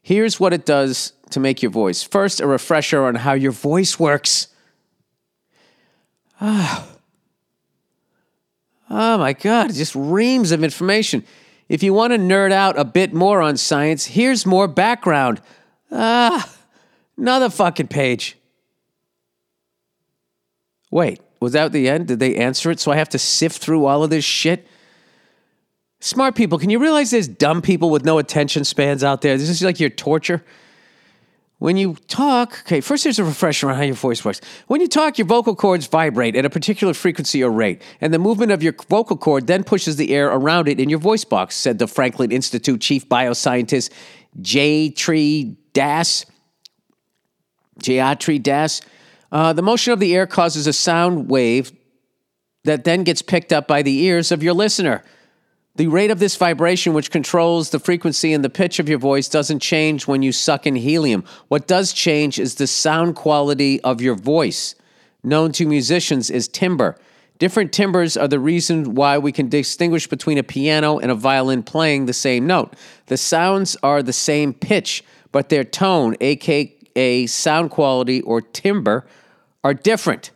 [0.00, 2.04] Here's what it does to make your voice.
[2.04, 4.46] First, a refresher on how your voice works.
[6.42, 6.86] Ah.
[8.88, 11.24] Oh my God, just reams of information.
[11.70, 15.40] If you want to nerd out a bit more on science, here's more background.
[15.92, 16.52] Ah,
[17.16, 18.36] another fucking page.
[20.90, 22.08] Wait, was that the end?
[22.08, 22.80] Did they answer it?
[22.80, 24.66] So I have to sift through all of this shit?
[26.00, 29.38] Smart people, can you realize there's dumb people with no attention spans out there?
[29.38, 30.42] This is like your torture.
[31.60, 34.40] When you talk, okay, first there's a refresher on how your voice works.
[34.66, 38.18] When you talk, your vocal cords vibrate at a particular frequency or rate, and the
[38.18, 41.54] movement of your vocal cord then pushes the air around it in your voice box,
[41.54, 43.90] said the Franklin Institute chief bioscientist
[44.40, 44.88] J.
[44.88, 46.24] Tree Das.
[47.80, 48.80] Jayatri Das.
[49.30, 51.72] Uh, the motion of the air causes a sound wave
[52.64, 55.04] that then gets picked up by the ears of your listener.
[55.76, 59.28] The rate of this vibration, which controls the frequency and the pitch of your voice,
[59.28, 61.24] doesn't change when you suck in helium.
[61.48, 64.74] What does change is the sound quality of your voice,
[65.22, 66.98] known to musicians as timbre.
[67.38, 71.62] Different timbres are the reason why we can distinguish between a piano and a violin
[71.62, 72.74] playing the same note.
[73.06, 79.06] The sounds are the same pitch, but their tone, aka sound quality or timbre,
[79.64, 80.32] are different.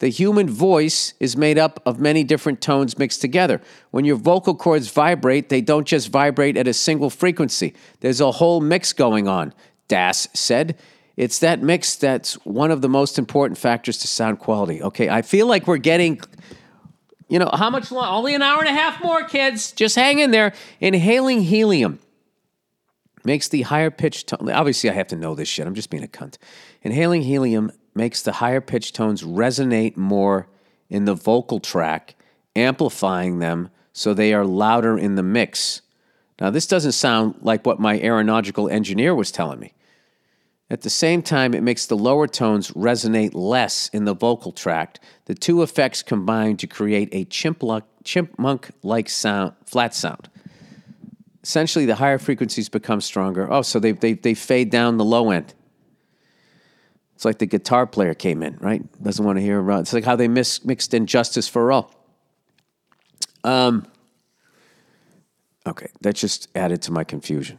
[0.00, 3.60] The human voice is made up of many different tones mixed together.
[3.90, 7.74] When your vocal cords vibrate, they don't just vibrate at a single frequency.
[8.00, 9.52] There's a whole mix going on,
[9.88, 10.76] Das said.
[11.18, 14.82] It's that mix that's one of the most important factors to sound quality.
[14.82, 16.18] Okay, I feel like we're getting,
[17.28, 18.08] you know, how much long?
[18.08, 19.70] Only an hour and a half more, kids.
[19.70, 20.54] Just hang in there.
[20.80, 21.98] Inhaling helium
[23.22, 24.50] makes the higher pitched tone.
[24.50, 25.66] Obviously, I have to know this shit.
[25.66, 26.38] I'm just being a cunt.
[26.80, 30.48] Inhaling helium makes the higher pitched tones resonate more
[30.88, 32.14] in the vocal tract,
[32.54, 35.82] amplifying them so they are louder in the mix.
[36.40, 39.74] Now, this doesn't sound like what my aeronautical engineer was telling me.
[40.70, 45.00] At the same time, it makes the lower tones resonate less in the vocal tract.
[45.24, 50.30] The two effects combine to create a chipmunk like sound, flat sound.
[51.42, 53.50] Essentially, the higher frequencies become stronger.
[53.52, 55.54] Oh, so they, they, they fade down the low end.
[57.20, 58.82] It's like the guitar player came in, right?
[59.02, 59.70] Doesn't want to hear.
[59.72, 61.92] It's like how they mis- mixed in "Justice for All."
[63.44, 63.86] Um.
[65.66, 67.58] Okay, that just added to my confusion.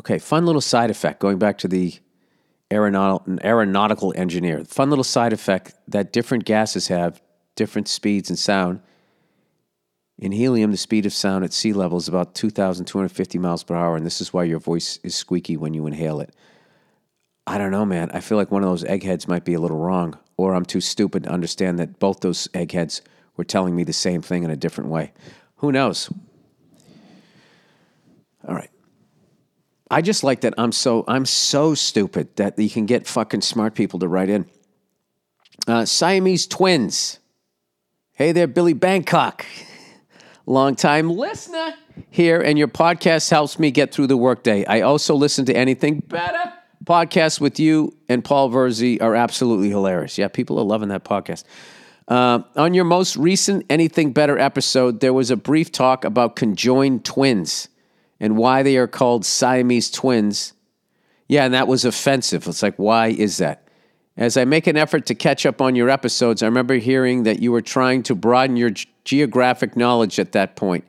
[0.00, 1.20] Okay, fun little side effect.
[1.20, 1.92] Going back to the
[2.70, 7.20] aeronaut- aeronautical engineer, fun little side effect that different gases have
[7.56, 8.80] different speeds and sound.
[10.18, 13.96] In helium, the speed of sound at sea level is about 2,250 miles per hour,
[13.96, 16.34] and this is why your voice is squeaky when you inhale it.
[17.46, 18.10] I don't know, man.
[18.12, 20.80] I feel like one of those eggheads might be a little wrong, or I'm too
[20.80, 23.02] stupid to understand that both those eggheads
[23.36, 25.12] were telling me the same thing in a different way.
[25.56, 26.12] Who knows?
[28.46, 28.70] All right.
[29.90, 33.74] I just like that I'm so I'm so stupid that you can get fucking smart
[33.74, 34.46] people to write in.
[35.66, 37.18] Uh, Siamese twins.
[38.12, 39.44] Hey there, Billy Bangkok.
[40.46, 41.74] Longtime listener
[42.10, 44.64] here, and your podcast helps me get through the workday.
[44.64, 46.52] I also listen to anything better
[46.84, 50.18] podcasts with you and Paul Virzi are absolutely hilarious.
[50.18, 51.44] Yeah, people are loving that podcast.
[52.08, 57.04] Uh, on your most recent Anything Better episode, there was a brief talk about conjoined
[57.04, 57.68] twins
[58.20, 60.52] and why they are called Siamese twins.
[61.28, 62.46] Yeah, and that was offensive.
[62.46, 63.66] It's like, why is that?
[64.16, 67.40] As I make an effort to catch up on your episodes, I remember hearing that
[67.40, 70.84] you were trying to broaden your g- geographic knowledge at that point.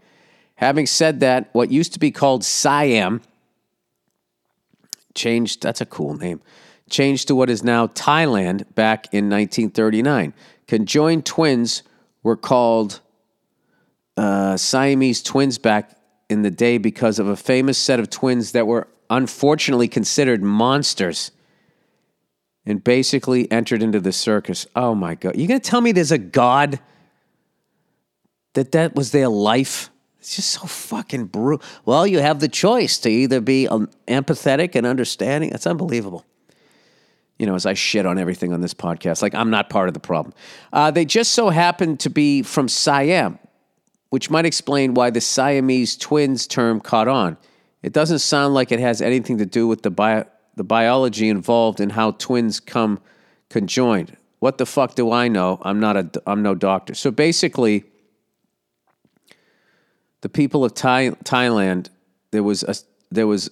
[0.55, 3.21] Having said that, what used to be called Siam
[5.15, 6.41] changed, that's a cool name,
[6.89, 10.33] changed to what is now Thailand back in 1939.
[10.67, 11.83] Conjoined twins
[12.23, 12.99] were called
[14.17, 15.97] uh, Siamese twins back
[16.29, 21.31] in the day because of a famous set of twins that were unfortunately considered monsters
[22.65, 24.65] and basically entered into the circus.
[24.75, 25.35] Oh my God.
[25.35, 26.79] You're going to tell me there's a God
[28.53, 29.89] that that was their life?
[30.23, 31.61] It's just so fucking brutal.
[31.83, 35.49] Well, you have the choice to either be um, empathetic and understanding.
[35.49, 36.25] That's unbelievable.
[37.37, 39.93] You know, as I shit on everything on this podcast, like I'm not part of
[39.93, 40.33] the problem.
[40.71, 43.37] Uh, they just so happened to be from Siam,
[44.11, 47.35] which might explain why the Siamese twins term caught on.
[47.81, 50.23] It doesn't sound like it has anything to do with the bio,
[50.55, 53.01] the biology involved in how twins come
[53.49, 54.15] conjoined.
[54.39, 55.59] What the fuck do I know?
[55.63, 56.93] I'm not a I'm no doctor.
[56.93, 57.83] So basically,
[60.23, 61.89] the people of Thai, Thailand,
[62.31, 62.75] there was a
[63.11, 63.51] there was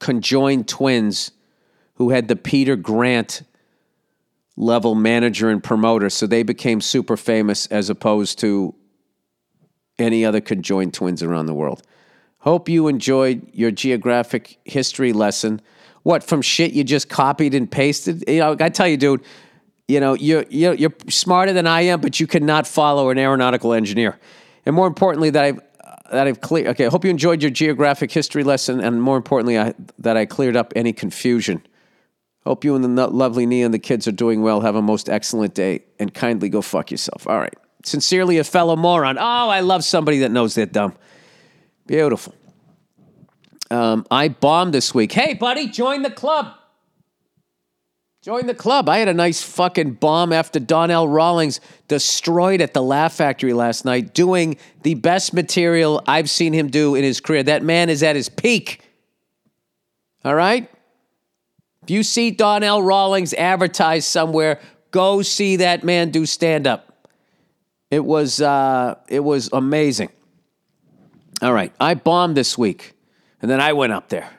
[0.00, 1.32] conjoined twins
[1.94, 3.42] who had the Peter Grant
[4.54, 8.74] level manager and promoter, so they became super famous as opposed to
[9.98, 11.82] any other conjoined twins around the world.
[12.40, 15.62] Hope you enjoyed your geographic history lesson.
[16.02, 18.24] What from shit you just copied and pasted?
[18.28, 19.24] You know, I tell you, dude.
[19.88, 23.72] You know, you're, you're you're smarter than I am, but you cannot follow an aeronautical
[23.72, 24.18] engineer.
[24.66, 25.60] And more importantly, that I've
[26.10, 26.68] that I've clear.
[26.68, 30.26] Okay, I hope you enjoyed your geographic history lesson, and more importantly, I, that I
[30.26, 31.62] cleared up any confusion.
[32.44, 34.60] Hope you and the lovely Nia and the kids are doing well.
[34.60, 37.26] Have a most excellent day, and kindly go fuck yourself.
[37.26, 37.54] All right.
[37.84, 39.18] Sincerely, a fellow moron.
[39.18, 40.94] Oh, I love somebody that knows they're dumb.
[41.86, 42.34] Beautiful.
[43.70, 45.12] Um, I bombed this week.
[45.12, 46.54] Hey, buddy, join the club.
[48.24, 48.88] Join the club.
[48.88, 53.84] I had a nice fucking bomb after Donnell Rawlings destroyed at the Laugh Factory last
[53.84, 57.42] night, doing the best material I've seen him do in his career.
[57.42, 58.80] That man is at his peak.
[60.24, 60.70] All right?
[61.82, 64.58] If you see Donnell Rawlings advertised somewhere,
[64.90, 67.10] go see that man do stand up.
[67.90, 70.08] It was uh, it was amazing.
[71.42, 72.94] All right, I bombed this week,
[73.42, 74.30] and then I went up there.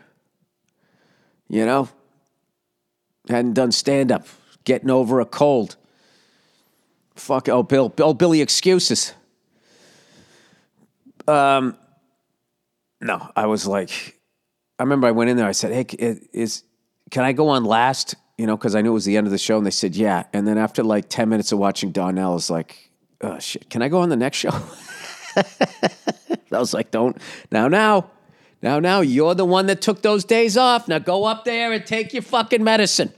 [1.48, 1.90] You know,
[3.30, 4.28] hadn't done stand up,
[4.64, 5.76] getting over a cold.
[7.16, 9.14] Fuck, oh, Bill, oh, Billy, excuses.
[11.28, 11.78] Um,
[13.02, 14.20] no, I was like,
[14.78, 15.48] I remember I went in there.
[15.48, 16.64] I said, "Hey, is
[17.12, 19.32] can I go on last?" You know, because I knew it was the end of
[19.32, 22.32] the show, and they said, "Yeah." And then after like ten minutes of watching Donnell,
[22.32, 24.50] I was like, "Oh shit, can I go on the next show?"
[26.52, 27.18] I was like, "Don't
[27.52, 28.12] now, now."
[28.66, 30.88] Now, now, you're the one that took those days off.
[30.88, 33.14] Now go up there and take your fucking medicine.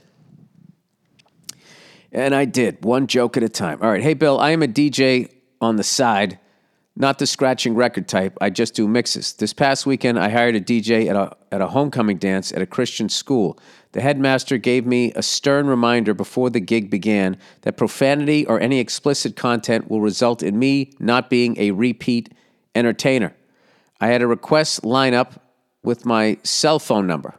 [2.12, 3.78] And I did, one joke at a time.
[3.80, 4.02] All right.
[4.02, 5.32] Hey, Bill, I am a DJ
[5.62, 6.38] on the side,
[6.96, 8.36] not the scratching record type.
[8.42, 9.32] I just do mixes.
[9.32, 12.66] This past weekend, I hired a DJ at a, at a homecoming dance at a
[12.66, 13.58] Christian school.
[13.92, 18.80] The headmaster gave me a stern reminder before the gig began that profanity or any
[18.80, 22.34] explicit content will result in me not being a repeat
[22.74, 23.34] entertainer.
[24.00, 25.42] I had a request line up
[25.82, 27.34] with my cell phone number.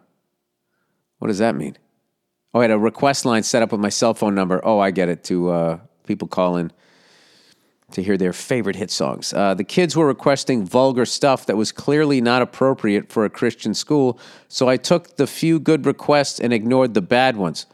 [1.20, 1.78] What does that mean?
[2.54, 4.60] Oh, I had a request line set up with my cell phone number.
[4.64, 5.24] Oh, I get it.
[5.26, 6.72] To uh, people calling
[7.92, 9.34] to hear their favorite hit songs.
[9.34, 13.74] Uh, the kids were requesting vulgar stuff that was clearly not appropriate for a Christian
[13.74, 17.66] school, so I took the few good requests and ignored the bad ones.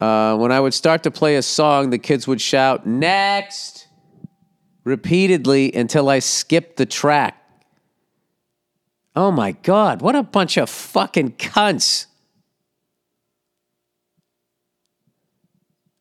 [0.00, 3.86] Uh, when I would start to play a song, the kids would shout, Next!
[4.84, 7.41] repeatedly until I skipped the track.
[9.14, 12.06] Oh my God, what a bunch of fucking cunts.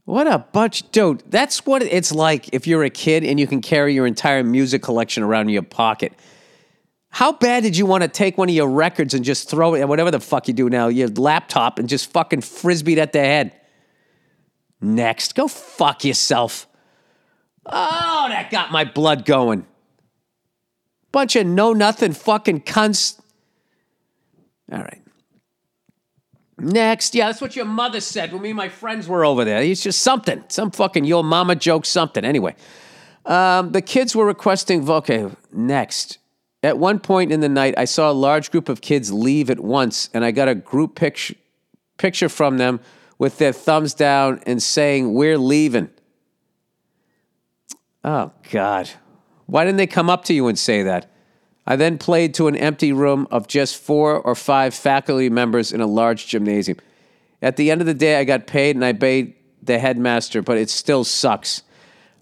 [0.05, 1.23] What a bunch, dude.
[1.29, 4.81] That's what it's like if you're a kid and you can carry your entire music
[4.81, 6.13] collection around in your pocket.
[7.09, 9.81] How bad did you want to take one of your records and just throw it,
[9.81, 13.11] at whatever the fuck you do now, your laptop, and just fucking frisbee it at
[13.11, 13.53] their head?
[14.79, 16.67] Next, go fuck yourself.
[17.65, 19.67] Oh, that got my blood going.
[21.11, 23.19] Bunch of know nothing fucking cunts.
[24.71, 25.01] All right.
[26.57, 29.63] Next, yeah, that's what your mother said when me and my friends were over there.
[29.63, 32.23] It's just something, some fucking your mama joke, something.
[32.23, 32.55] Anyway,
[33.25, 34.87] um, the kids were requesting.
[34.87, 36.19] Okay, next.
[36.61, 39.59] At one point in the night, I saw a large group of kids leave at
[39.59, 41.35] once, and I got a group picture
[41.97, 42.79] picture from them
[43.17, 45.89] with their thumbs down and saying, "We're leaving."
[48.03, 48.91] Oh God,
[49.51, 51.11] why didn't they come up to you and say that?
[51.67, 55.81] I then played to an empty room of just four or five faculty members in
[55.81, 56.77] a large gymnasium.
[57.41, 60.57] At the end of the day, I got paid and I paid the headmaster, but
[60.57, 61.63] it still sucks.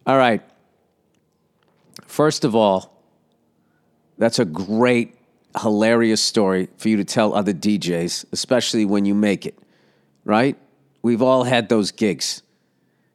[0.07, 0.41] All right.
[2.07, 2.99] First of all,
[4.17, 5.15] that's a great,
[5.61, 9.55] hilarious story for you to tell other DJs, especially when you make it,
[10.25, 10.57] right?
[11.03, 12.41] We've all had those gigs.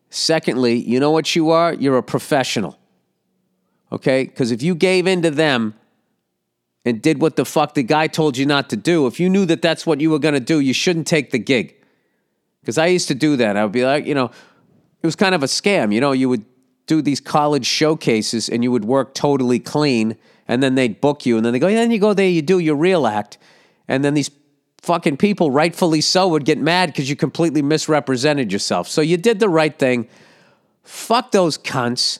[0.09, 1.75] Secondly, you know what you are?
[1.75, 2.79] You're a professional.
[3.95, 4.25] Okay?
[4.25, 5.75] Because if you gave in to them
[6.85, 9.47] and did what the fuck the guy told you not to do, if you knew
[9.47, 11.77] that that's what you were going to do, you shouldn't take the gig.
[12.61, 13.57] Because I used to do that.
[13.57, 15.95] I would be like, you know, it was kind of a scam.
[15.95, 16.45] You know, you would
[16.87, 20.17] do these college showcases and you would work totally clean
[20.49, 22.43] and then they'd book you and then they go, yeah, then you go there, you
[22.43, 23.39] do your real act.
[23.87, 24.31] And then these
[24.83, 28.89] fucking people, rightfully so, would get mad because you completely misrepresented yourself.
[28.89, 30.09] So you did the right thing.
[30.83, 32.19] Fuck those cunts.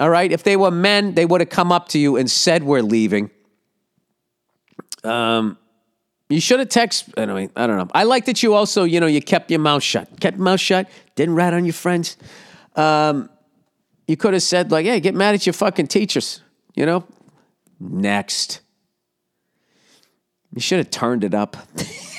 [0.00, 0.32] All right.
[0.32, 3.30] If they were men, they would have come up to you and said, We're leaving.
[6.30, 7.10] You should have text.
[7.16, 7.88] Anyway, I don't know.
[7.92, 10.20] I like that you also, you know, you kept your mouth shut.
[10.20, 10.88] Kept mouth shut.
[11.16, 12.16] Didn't rat on your friends.
[12.76, 13.28] Um,
[14.06, 16.40] you could have said like, "Hey, get mad at your fucking teachers."
[16.76, 17.04] You know.
[17.80, 18.60] Next.
[20.54, 21.56] You should have turned it up.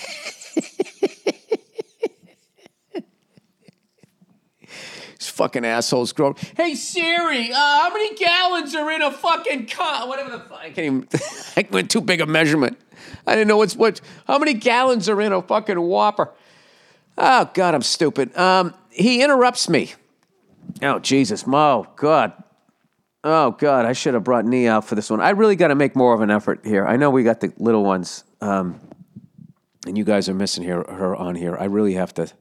[5.31, 6.35] fucking assholes grow.
[6.55, 10.07] Hey Siri, uh, how many gallons are in a fucking car?
[10.07, 10.59] Whatever the fuck.
[10.59, 11.07] I can't even.
[11.57, 12.77] I went too big a measurement.
[13.25, 14.01] I didn't know what's what.
[14.27, 16.31] How many gallons are in a fucking Whopper?
[17.17, 18.35] Oh God, I'm stupid.
[18.37, 19.93] Um, he interrupts me.
[20.81, 22.33] Oh Jesus, Mo, God.
[23.23, 25.21] Oh God, I should have brought Nee out for this one.
[25.21, 26.85] I really got to make more of an effort here.
[26.85, 28.79] I know we got the little ones, um,
[29.85, 31.55] and you guys are missing here her on here.
[31.55, 32.31] I really have to.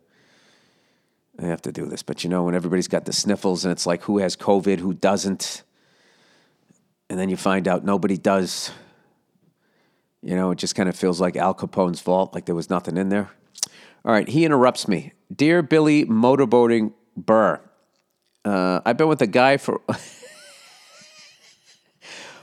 [1.42, 3.86] I have to do this, but you know when everybody's got the sniffles and it's
[3.86, 5.62] like who has COVID, who doesn't,
[7.08, 8.70] and then you find out nobody does.
[10.22, 12.98] You know, it just kind of feels like Al Capone's vault, like there was nothing
[12.98, 13.30] in there.
[14.04, 15.12] All right, he interrupts me.
[15.34, 17.58] Dear Billy Motorboating Burr,
[18.44, 19.80] uh, I've been with a guy for.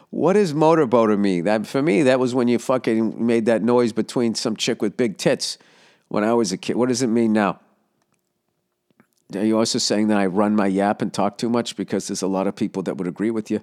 [0.10, 1.44] what does motorboater mean?
[1.44, 4.98] That for me, that was when you fucking made that noise between some chick with
[4.98, 5.60] big tits
[6.08, 6.78] when I was a kid.
[6.78, 7.60] What does it mean now?
[9.36, 11.76] Are you also saying that I run my yap and talk too much?
[11.76, 13.62] Because there's a lot of people that would agree with you.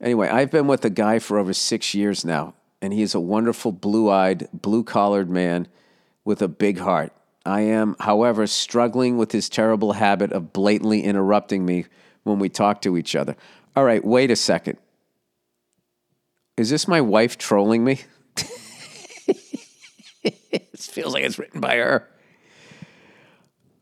[0.00, 3.20] Anyway, I've been with a guy for over six years now, and he is a
[3.20, 5.68] wonderful, blue eyed, blue collared man
[6.24, 7.12] with a big heart.
[7.46, 11.86] I am, however, struggling with his terrible habit of blatantly interrupting me
[12.24, 13.36] when we talk to each other.
[13.74, 14.78] All right, wait a second.
[16.56, 18.00] Is this my wife trolling me?
[20.24, 22.08] it feels like it's written by her.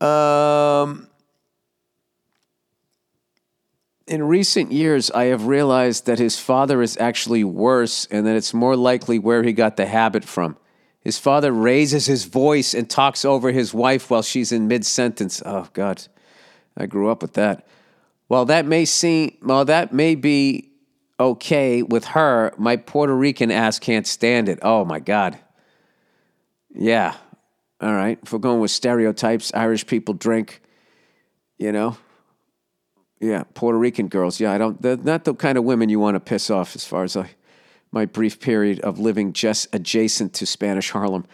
[0.01, 1.07] Um,
[4.07, 8.53] in recent years, I have realized that his father is actually worse and that it's
[8.53, 10.57] more likely where he got the habit from.
[11.01, 15.41] His father raises his voice and talks over his wife while she's in mid sentence.
[15.45, 16.07] Oh, God.
[16.75, 17.67] I grew up with that.
[18.27, 20.69] While that may seem, while that may be
[21.19, 24.59] okay with her, my Puerto Rican ass can't stand it.
[24.61, 25.37] Oh, my God.
[26.73, 27.15] Yeah.
[27.79, 28.17] All right.
[28.23, 30.61] If we're going with stereotypes, Irish people drink,
[31.57, 31.97] you know.
[33.19, 34.39] Yeah, Puerto Rican girls.
[34.39, 34.81] Yeah, I don't.
[34.81, 36.75] They're not the kind of women you want to piss off.
[36.75, 37.31] As far as I,
[37.91, 41.25] my brief period of living just adjacent to Spanish Harlem,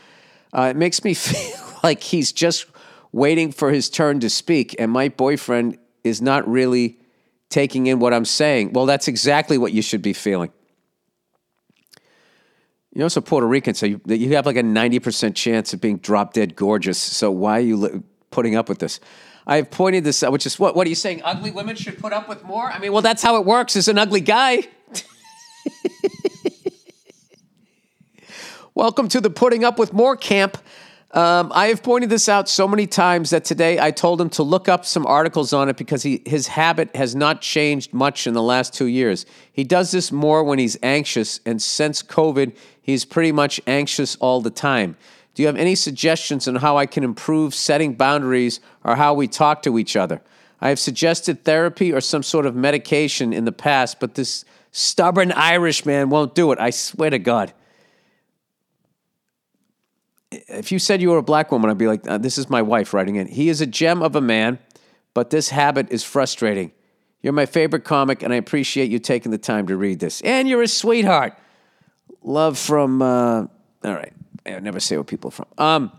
[0.53, 2.67] uh, it makes me feel like he's just
[3.11, 6.97] waiting for his turn to speak, and my boyfriend is not really
[7.49, 8.73] taking in what I'm saying.
[8.73, 10.51] Well, that's exactly what you should be feeling.
[12.93, 16.33] You're also Puerto Rican, so you, you have like a 90% chance of being drop
[16.33, 16.99] dead gorgeous.
[16.99, 18.99] So why are you li- putting up with this?
[19.47, 20.75] I've pointed this out, which is what?
[20.75, 21.21] What are you saying?
[21.23, 22.71] Ugly women should put up with more?
[22.71, 24.63] I mean, well, that's how it works as an ugly guy.
[28.75, 30.57] Welcome to the putting up with more camp.
[31.13, 34.41] Um, I have pointed this out so many times that today I told him to
[34.41, 38.33] look up some articles on it because he, his habit has not changed much in
[38.33, 39.27] the last two years.
[39.51, 44.39] He does this more when he's anxious, and since COVID, he's pretty much anxious all
[44.41, 44.95] the time.
[45.34, 49.27] Do you have any suggestions on how I can improve setting boundaries or how we
[49.27, 50.21] talk to each other?
[50.61, 55.31] I have suggested therapy or some sort of medication in the past, but this stubborn
[55.31, 56.59] Irish man won't do it.
[56.59, 57.51] I swear to God
[60.47, 62.61] if you said you were a black woman, I'd be like, uh, this is my
[62.61, 63.27] wife writing in.
[63.27, 64.59] He is a gem of a man,
[65.13, 66.71] but this habit is frustrating.
[67.21, 70.21] You're my favorite comic, and I appreciate you taking the time to read this.
[70.21, 71.38] And you're a sweetheart.
[72.24, 73.49] Love from, uh, all
[73.84, 74.13] right.
[74.45, 75.45] I never say what people are from.
[75.57, 75.91] Um,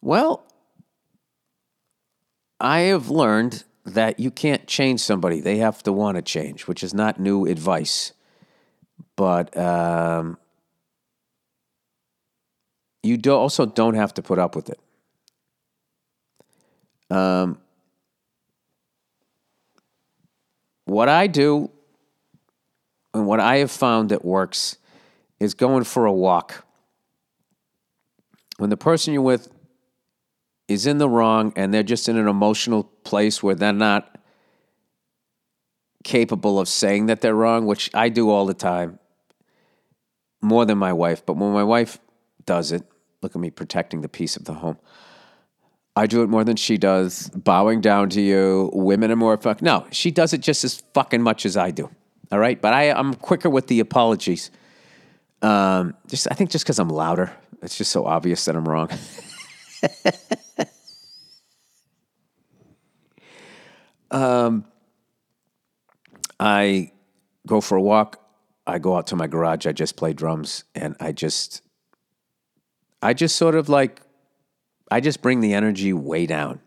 [0.00, 0.44] well,
[2.58, 5.40] I have learned that you can't change somebody.
[5.40, 8.12] They have to want to change, which is not new advice.
[9.14, 10.38] But, um,
[13.02, 14.80] you do also don't have to put up with it.
[17.10, 17.58] Um,
[20.86, 21.70] what I do
[23.16, 24.76] and what I have found that works
[25.40, 26.64] is going for a walk.
[28.58, 29.50] When the person you're with
[30.68, 34.18] is in the wrong and they're just in an emotional place where they're not
[36.04, 38.98] capable of saying that they're wrong, which I do all the time,
[40.40, 41.24] more than my wife.
[41.24, 41.98] But when my wife
[42.44, 42.82] does it,
[43.22, 44.78] look at me protecting the peace of the home.
[45.96, 48.70] I do it more than she does, bowing down to you.
[48.74, 49.62] Women are more fuck.
[49.62, 51.90] No, she does it just as fucking much as I do.
[52.32, 54.50] All right, but I, I'm quicker with the apologies.
[55.42, 58.90] Um, just I think just because I'm louder, it's just so obvious that I'm wrong.
[64.10, 64.64] um,
[66.40, 66.92] I
[67.46, 68.20] go for a walk.
[68.66, 69.66] I go out to my garage.
[69.66, 71.62] I just play drums, and I just,
[73.00, 74.00] I just sort of like,
[74.90, 76.60] I just bring the energy way down.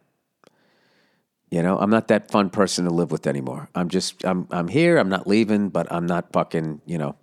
[1.52, 3.70] You know, I'm not that fun person to live with anymore.
[3.74, 4.98] I'm just, I'm, I'm here.
[4.98, 7.16] I'm not leaving, but I'm not fucking, you know.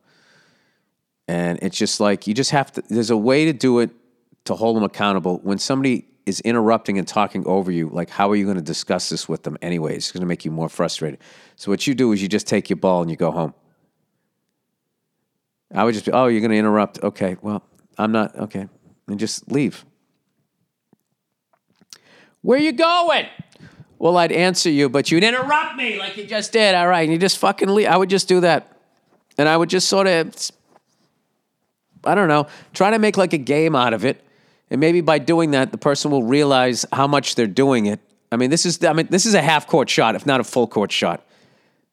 [1.29, 2.83] And it's just like you just have to.
[2.89, 3.91] There's a way to do it
[4.45, 5.39] to hold them accountable.
[5.39, 9.09] When somebody is interrupting and talking over you, like how are you going to discuss
[9.09, 9.95] this with them anyway?
[9.95, 11.21] It's going to make you more frustrated.
[11.55, 13.55] So what you do is you just take your ball and you go home.
[15.73, 17.03] I would just be, oh, you're going to interrupt.
[17.03, 17.63] Okay, well,
[17.99, 18.37] I'm not.
[18.37, 18.69] Okay,
[19.09, 19.85] and just leave.
[22.43, 23.27] Where are you going?
[23.99, 26.75] Well, I'd answer you, but you'd interrupt me like you just did.
[26.75, 27.89] All right, and you just fucking leave.
[27.89, 28.77] I would just do that,
[29.39, 30.35] and I would just sort of,
[32.05, 34.23] I don't know, try to make like a game out of it,
[34.71, 38.01] and maybe by doing that, the person will realize how much they're doing it.
[38.31, 40.45] I mean, this is, I mean, this is a half court shot, if not a
[40.45, 41.25] full court shot.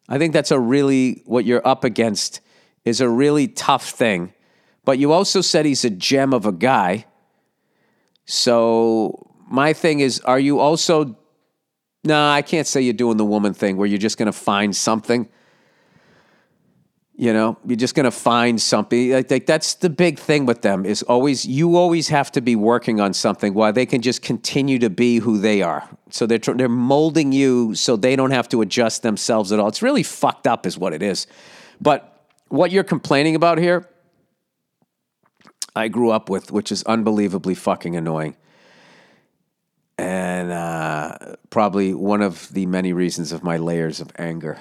[0.10, 2.42] I think that's a really what you're up against
[2.84, 4.34] is a really tough thing.
[4.84, 7.06] But you also said he's a gem of a guy.
[8.26, 11.18] So my thing is, are you also?
[12.04, 14.76] No, I can't say you're doing the woman thing where you're just going to find
[14.76, 15.30] something.
[17.16, 19.12] You know, you're just going to find something.
[19.12, 23.00] Like, that's the big thing with them is always you always have to be working
[23.00, 25.88] on something while they can just continue to be who they are.
[26.10, 29.68] So they're they're molding you so they don't have to adjust themselves at all.
[29.68, 31.28] It's really fucked up, is what it is.
[31.80, 33.88] But what you're complaining about here,
[35.76, 38.36] I grew up with, which is unbelievably fucking annoying.
[39.98, 44.58] And uh, probably one of the many reasons of my layers of anger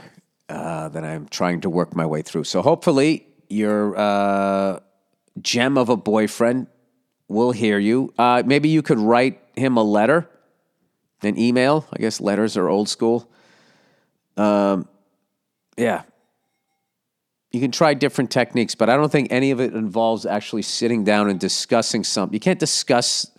[0.49, 2.45] uh, that I'm trying to work my way through.
[2.45, 4.81] So hopefully, your uh,
[5.41, 6.67] gem of a boyfriend
[7.29, 8.13] will hear you.
[8.19, 10.29] Uh, maybe you could write him a letter,
[11.23, 11.87] an email.
[11.93, 13.31] I guess letters are old school.
[14.37, 14.89] Um,
[15.77, 16.03] yeah,
[17.53, 21.05] you can try different techniques, but I don't think any of it involves actually sitting
[21.05, 22.35] down and discussing something.
[22.35, 23.31] You can't discuss,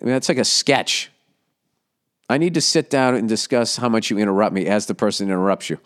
[0.00, 1.10] I mean, that's like a sketch.
[2.28, 5.28] I need to sit down and discuss how much you interrupt me as the person
[5.28, 5.78] interrupts you.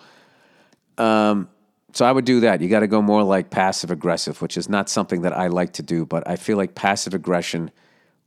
[0.98, 1.48] Um,
[1.92, 2.60] so I would do that.
[2.60, 5.74] You got to go more like passive aggressive, which is not something that I like
[5.74, 7.70] to do, but I feel like passive aggression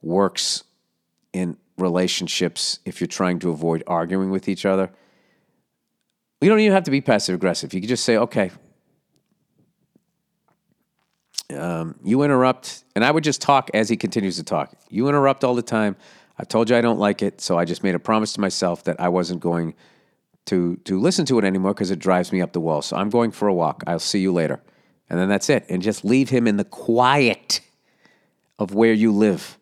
[0.02, 0.64] works
[1.34, 4.90] in relationships if you're trying to avoid arguing with each other.
[6.42, 7.74] You don't even have to be passive aggressive.
[7.74, 8.52] You can just say, okay,
[11.56, 14.74] um, you interrupt, and I would just talk as he continues to talk.
[14.90, 15.96] You interrupt all the time.
[16.38, 18.84] I've told you I don't like it, so I just made a promise to myself
[18.84, 19.74] that I wasn't going
[20.48, 22.82] to to listen to it anymore because it drives me up the wall.
[22.82, 23.84] So I'm going for a walk.
[23.88, 24.62] I'll see you later,
[25.10, 25.66] and then that's it.
[25.70, 27.62] And just leave him in the quiet
[28.60, 29.58] of where you live.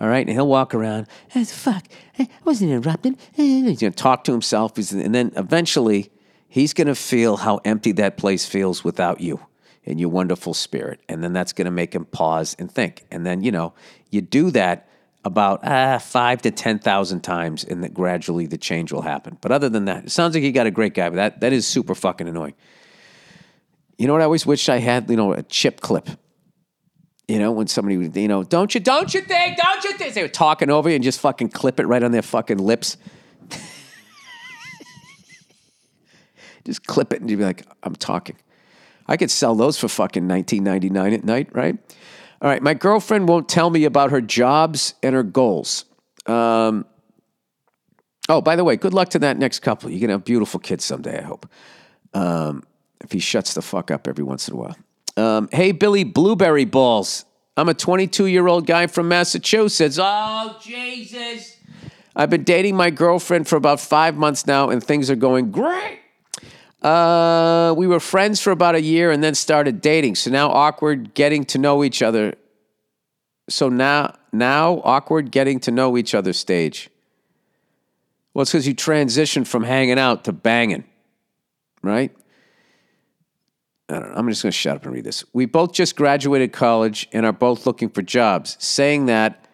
[0.00, 1.06] All right, and he'll walk around.
[1.34, 1.86] "Eh, fuck,
[2.18, 3.18] I wasn't interrupted.
[3.32, 6.10] He's gonna talk to himself, and then eventually
[6.48, 9.40] he's gonna feel how empty that place feels without you
[9.86, 11.00] and your wonderful spirit.
[11.08, 13.04] And then that's gonna make him pause and think.
[13.10, 13.74] And then you know
[14.10, 14.88] you do that
[15.24, 19.38] about ah, five to ten thousand times, and that gradually the change will happen.
[19.40, 21.52] But other than that, it sounds like you got a great guy, but that that
[21.52, 22.54] is super fucking annoying.
[23.98, 25.10] You know what I always wished I had?
[25.10, 26.08] You know, a chip clip.
[27.28, 30.14] You know, when somebody would, you know, don't you, don't you think, don't you think?
[30.14, 32.96] They were talking over you and just fucking clip it right on their fucking lips.
[36.64, 38.36] just clip it and you'd be like, I'm talking.
[39.10, 41.76] I could sell those for fucking 19.99 at night, right?
[42.40, 45.84] All right, my girlfriend won't tell me about her jobs and her goals.
[46.26, 46.86] Um,
[48.28, 49.90] oh, by the way, good luck to that next couple.
[49.90, 51.46] You're gonna have beautiful kids someday, I hope.
[52.14, 52.62] Um,
[53.00, 54.76] if he shuts the fuck up every once in a while.
[55.16, 57.24] Um, hey, Billy Blueberry Balls.
[57.56, 59.98] I'm a 22 year old guy from Massachusetts.
[60.00, 61.56] Oh, Jesus.
[62.14, 65.98] I've been dating my girlfriend for about five months now, and things are going great.
[66.82, 70.14] Uh, we were friends for about a year and then started dating.
[70.14, 72.34] So now awkward getting to know each other.
[73.48, 76.88] So now, now awkward getting to know each other stage.
[78.32, 80.84] Well, it's because you transitioned from hanging out to banging,
[81.82, 82.14] right?
[83.88, 84.14] I don't know.
[84.14, 85.24] I'm just going to shut up and read this.
[85.32, 88.56] We both just graduated college and are both looking for jobs.
[88.60, 89.46] Saying that,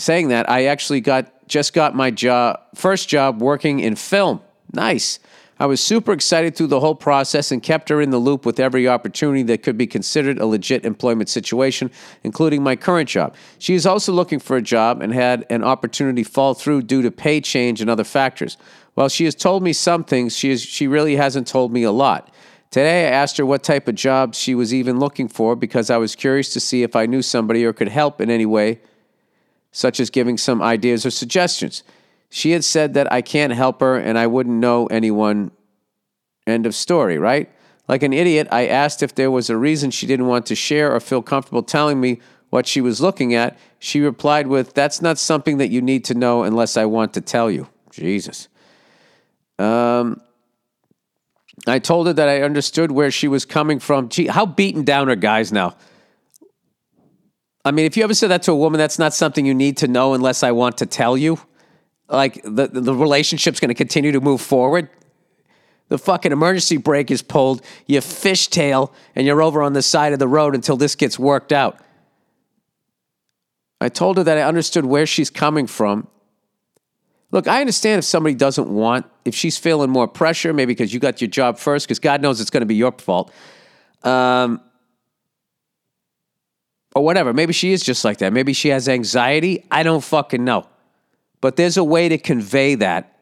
[0.00, 4.40] saying that, I actually got just got my job, first job working in film.
[4.74, 5.18] Nice.
[5.60, 8.60] I was super excited through the whole process and kept her in the loop with
[8.60, 11.90] every opportunity that could be considered a legit employment situation,
[12.22, 13.34] including my current job.
[13.58, 17.10] She is also looking for a job and had an opportunity fall through due to
[17.10, 18.56] pay change and other factors.
[18.94, 21.92] While she has told me some things, she, is, she really hasn't told me a
[21.92, 22.32] lot.
[22.70, 25.96] Today, I asked her what type of job she was even looking for because I
[25.96, 28.80] was curious to see if I knew somebody or could help in any way,
[29.72, 31.82] such as giving some ideas or suggestions.
[32.30, 35.50] She had said that I can't help her and I wouldn't know anyone.
[36.46, 37.50] End of story, right?
[37.88, 40.94] Like an idiot, I asked if there was a reason she didn't want to share
[40.94, 42.20] or feel comfortable telling me
[42.50, 43.58] what she was looking at.
[43.78, 47.20] She replied with, That's not something that you need to know unless I want to
[47.20, 47.68] tell you.
[47.90, 48.48] Jesus.
[49.58, 50.20] Um,
[51.66, 54.08] I told her that I understood where she was coming from.
[54.08, 55.76] Gee, how beaten down are guys now?
[57.64, 59.78] I mean, if you ever said that to a woman, that's not something you need
[59.78, 61.40] to know unless I want to tell you.
[62.08, 64.88] Like the the relationship's going to continue to move forward.
[65.88, 67.62] The fucking emergency brake is pulled.
[67.86, 71.52] You fishtail, and you're over on the side of the road until this gets worked
[71.52, 71.78] out.
[73.80, 76.08] I told her that I understood where she's coming from.
[77.30, 81.00] Look, I understand if somebody doesn't want, if she's feeling more pressure, maybe because you
[81.00, 83.32] got your job first, because God knows it's going to be your fault.
[84.02, 84.62] Um,
[86.94, 87.32] or whatever.
[87.32, 88.32] Maybe she is just like that.
[88.32, 89.64] Maybe she has anxiety.
[89.70, 90.66] I don't fucking know.
[91.40, 93.14] But there's a way to convey that.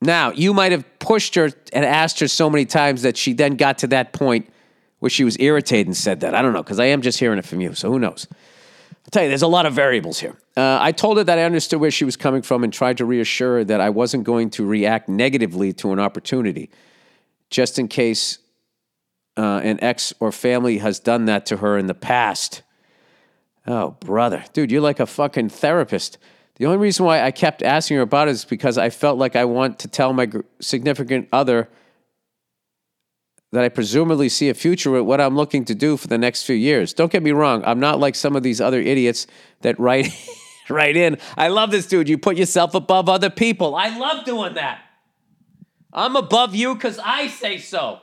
[0.00, 3.56] Now, you might have pushed her and asked her so many times that she then
[3.56, 4.48] got to that point
[4.98, 6.34] where she was irritated and said that.
[6.34, 8.26] I don't know, because I am just hearing it from you, so who knows?
[8.30, 10.36] I'll tell you, there's a lot of variables here.
[10.56, 13.04] Uh, I told her that I understood where she was coming from and tried to
[13.04, 16.70] reassure her that I wasn't going to react negatively to an opportunity,
[17.50, 18.38] just in case
[19.36, 22.62] uh, an ex or family has done that to her in the past.
[23.66, 24.44] Oh, brother.
[24.52, 26.18] Dude, you're like a fucking therapist.
[26.62, 29.34] The only reason why I kept asking her about it is because I felt like
[29.34, 31.68] I want to tell my significant other
[33.50, 36.44] that I presumably see a future with what I'm looking to do for the next
[36.44, 36.92] few years.
[36.92, 39.26] Don't get me wrong, I'm not like some of these other idiots
[39.62, 40.06] that write
[40.68, 41.18] write in.
[41.36, 42.08] I love this dude.
[42.08, 43.74] You put yourself above other people.
[43.74, 44.82] I love doing that.
[45.92, 47.98] I'm above you because I say so.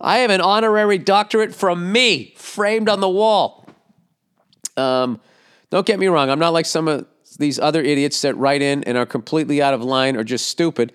[0.00, 3.68] I have an honorary doctorate from me framed on the wall.
[4.78, 5.20] Um,
[5.74, 6.30] don't get me wrong.
[6.30, 7.04] I'm not like some of
[7.36, 10.92] these other idiots that write in and are completely out of line or just stupid.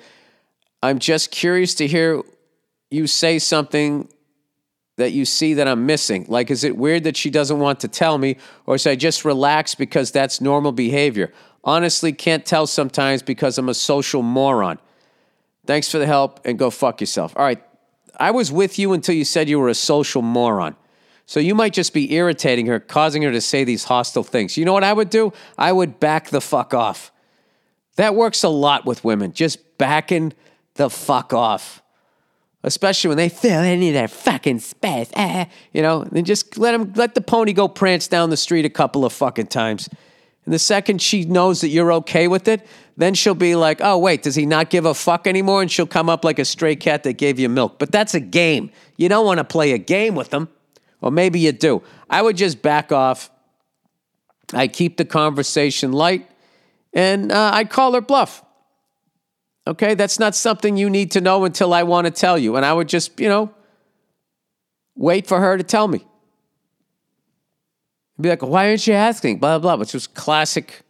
[0.81, 2.21] I'm just curious to hear
[2.89, 4.07] you say something
[4.95, 6.27] that you see that I'm missing.
[6.29, 9.25] Like, is it weird that she doesn't want to tell me, or should I just
[9.25, 11.33] relax because that's normal behavior?
[11.65, 14.79] Honestly, can't tell sometimes because I'm a social moron.
[15.65, 17.33] Thanks for the help and go fuck yourself.
[17.35, 17.61] All right.
[18.17, 20.77] I was with you until you said you were a social moron.
[21.29, 24.57] So you might just be irritating her, causing her to say these hostile things.
[24.57, 25.31] You know what I would do?
[25.59, 27.11] I would back the fuck off.
[27.97, 30.33] That works a lot with women, just backing
[30.73, 31.83] the fuck off.
[32.63, 35.11] Especially when they feel they need their fucking space.
[35.15, 38.65] Ah, you know, then just let them let the pony go prance down the street
[38.65, 39.87] a couple of fucking times.
[40.45, 42.65] And the second she knows that you're okay with it,
[42.97, 45.61] then she'll be like, oh, wait, does he not give a fuck anymore?
[45.61, 47.77] And she'll come up like a stray cat that gave you milk.
[47.77, 48.71] But that's a game.
[48.97, 50.49] You don't want to play a game with them.
[51.01, 51.81] Or maybe you do.
[52.09, 53.29] I would just back off.
[54.53, 56.29] I keep the conversation light
[56.93, 58.43] and uh, I call her bluff.
[59.67, 62.55] Okay, that's not something you need to know until I want to tell you.
[62.55, 63.53] And I would just, you know,
[64.95, 66.03] wait for her to tell me.
[68.19, 69.39] Be like, why aren't you asking?
[69.39, 70.81] Blah, blah, blah, which was classic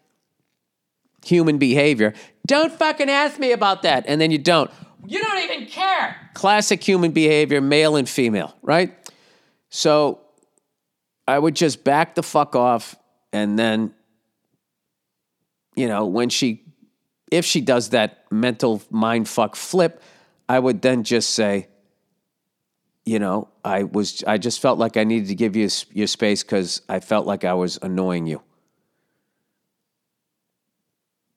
[1.24, 2.14] human behavior.
[2.48, 4.06] Don't fucking ask me about that.
[4.08, 4.72] And then you don't.
[5.06, 6.16] You don't even care.
[6.34, 8.99] Classic human behavior, male and female, right?
[9.70, 10.22] So
[11.28, 12.96] I would just back the fuck off.
[13.32, 13.94] And then,
[15.76, 16.64] you know, when she,
[17.32, 20.02] if she does that mental mind fuck flip,
[20.48, 21.68] I would then just say,
[23.06, 26.44] you know, I was, I just felt like I needed to give you your space
[26.44, 28.42] because I felt like I was annoying you.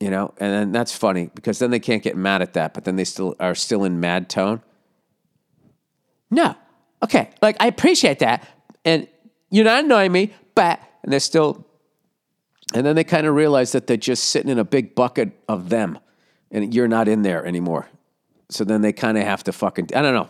[0.00, 2.84] You know, and then that's funny because then they can't get mad at that, but
[2.84, 4.60] then they still are still in mad tone.
[6.30, 6.56] No,
[7.02, 8.46] okay, like I appreciate that,
[8.84, 9.08] and
[9.50, 11.66] you're not annoying me, but and they're still,
[12.74, 15.68] and then they kind of realize that they're just sitting in a big bucket of
[15.68, 15.98] them,
[16.50, 17.88] and you're not in there anymore.
[18.48, 20.28] So then they kind of have to fucking I don't know,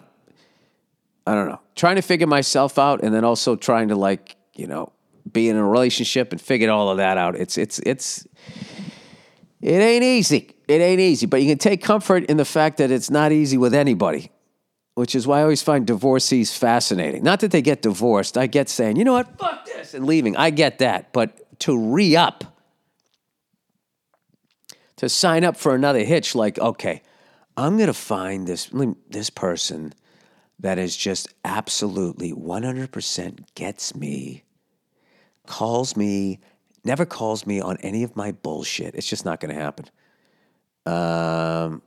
[1.27, 4.66] I don't know, trying to figure myself out, and then also trying to like you
[4.66, 4.93] know
[5.31, 7.36] be in a relationship and figure all of that out.
[7.36, 8.27] It's it's it's
[9.61, 10.57] it ain't easy.
[10.69, 13.59] It ain't easy, but you can take comfort in the fact that it's not easy
[13.59, 14.31] with anybody
[14.94, 17.23] which is why I always find divorcees fascinating.
[17.23, 18.36] Not that they get divorced.
[18.36, 20.36] I get saying, you know what, fuck this, and leaving.
[20.36, 21.12] I get that.
[21.12, 22.44] But to re up,
[24.97, 27.02] to sign up for another hitch, like, okay,
[27.56, 28.70] I'm going to find this,
[29.09, 29.94] this person
[30.60, 34.44] that is just absolutely 100% gets me,
[35.47, 36.39] calls me,
[36.85, 38.94] never calls me on any of my bullshit.
[38.94, 39.86] It's just not going to happen.
[40.85, 41.82] Um,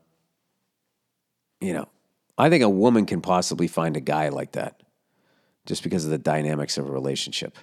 [1.62, 1.88] you know,
[2.38, 4.82] I think a woman can possibly find a guy like that
[5.66, 7.58] just because of the dynamics of a relationship.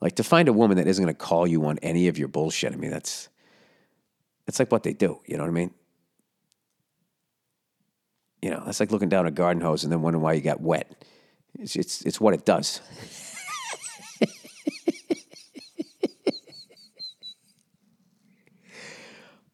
[0.00, 2.28] Like to find a woman that isn't going to call you on any of your
[2.28, 2.72] bullshit.
[2.72, 3.28] I mean, that's
[4.46, 5.20] it's like what they do.
[5.26, 5.72] You know what I mean?
[8.42, 10.60] You know, that's like looking down a garden hose and then wondering why you got
[10.60, 11.04] wet.
[11.58, 12.80] It's it's, it's what it does.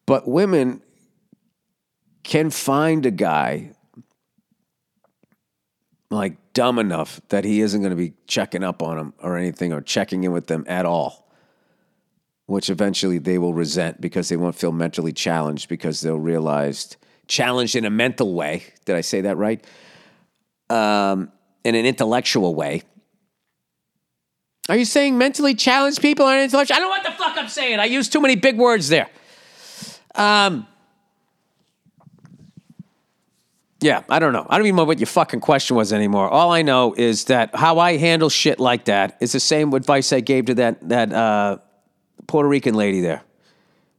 [0.05, 0.81] but women
[2.23, 3.74] can find a guy
[6.15, 9.73] like dumb enough that he isn't going to be checking up on them or anything
[9.73, 11.25] or checking in with them at all
[12.47, 16.95] which eventually they will resent because they won't feel mentally challenged because they'll realize
[17.27, 18.63] challenged in a mental way.
[18.85, 19.65] Did I say that right?
[20.69, 21.31] Um,
[21.63, 22.83] in an intellectual way.
[24.69, 26.75] Are you saying mentally challenged people aren't intellectual?
[26.75, 27.79] I don't know what the fuck I'm saying.
[27.79, 29.09] I use too many big words there.
[30.13, 30.67] Um,
[33.85, 34.47] yeah, I don't know.
[34.49, 36.27] I don't even know what your fucking question was anymore.
[36.27, 40.11] All I know is that how I handle shit like that is the same advice
[40.11, 41.59] I gave to that that uh,
[42.25, 43.21] Puerto Rican lady there.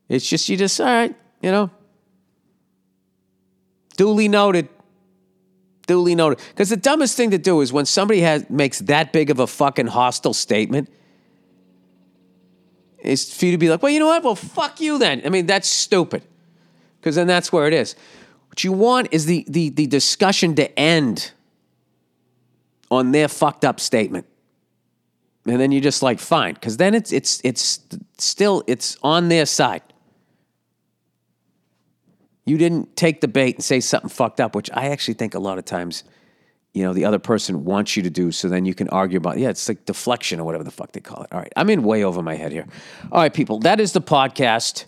[0.09, 1.71] It's just, you just, all right, you know.
[3.97, 4.69] Duly noted.
[5.87, 6.41] Duly noted.
[6.49, 9.47] Because the dumbest thing to do is when somebody has makes that big of a
[9.47, 10.91] fucking hostile statement,
[12.99, 14.25] is for you to be like, well, you know what?
[14.25, 15.23] Well, fuck you then.
[15.25, 16.23] I mean, that's stupid.
[16.99, 17.95] Because then that's where it is.
[18.57, 21.33] What you want is the, the, the discussion to end
[22.91, 24.27] on their fucked up statement.
[25.45, 29.45] And then you're just like fine because then it's it's it's still it's on their
[29.45, 29.83] side.
[32.47, 35.39] You didn't take the bait and say something fucked up which i actually think a
[35.39, 36.05] lot of times
[36.73, 39.37] you know the other person wants you to do so then you can argue about
[39.37, 41.29] yeah it's like deflection or whatever the fuck they call it.
[41.31, 42.67] All right i'm in way over my head here.
[43.13, 44.87] All right people that is the podcast.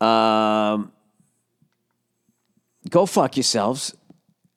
[0.00, 0.92] Um,
[2.90, 3.94] go fuck yourselves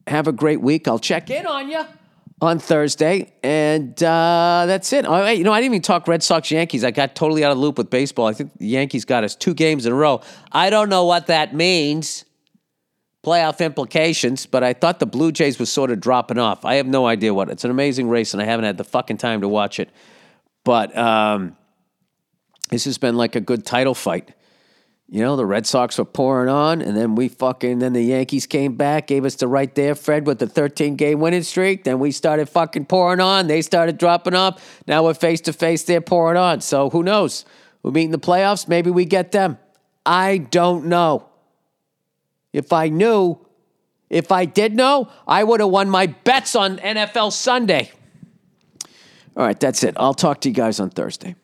[0.08, 1.84] have a great week i'll check in on you
[2.42, 5.06] on Thursday, and uh, that's it.
[5.08, 6.84] Oh, you know, I didn't even talk Red Sox Yankees.
[6.84, 8.28] I got totally out of loop with baseball.
[8.28, 10.22] I think the Yankees got us two games in a row.
[10.52, 12.26] I don't know what that means,
[13.26, 16.66] playoff implications, but I thought the Blue Jays was sort of dropping off.
[16.66, 17.50] I have no idea what.
[17.50, 19.90] It's an amazing race, and I haven't had the fucking time to watch it.
[20.66, 21.56] But um,
[22.70, 24.34] this has been like a good title fight.
[25.08, 28.48] You know, the Red Sox were pouring on, and then we fucking, then the Yankees
[28.48, 31.84] came back, gave us the right there, Fred, with the 13 game winning streak.
[31.84, 33.46] Then we started fucking pouring on.
[33.46, 34.82] They started dropping off.
[34.88, 36.62] Now we're face to face, they're pouring on.
[36.62, 37.46] So who knows?
[37.84, 38.68] We're meeting the playoffs.
[38.68, 39.60] Maybe we get them.
[40.08, 41.30] I don't know.
[42.52, 43.38] If I knew,
[44.10, 47.92] if I did know, I would have won my bets on NFL Sunday.
[49.38, 49.94] All right, that's it.
[49.98, 51.36] I'll talk to you guys on Thursday.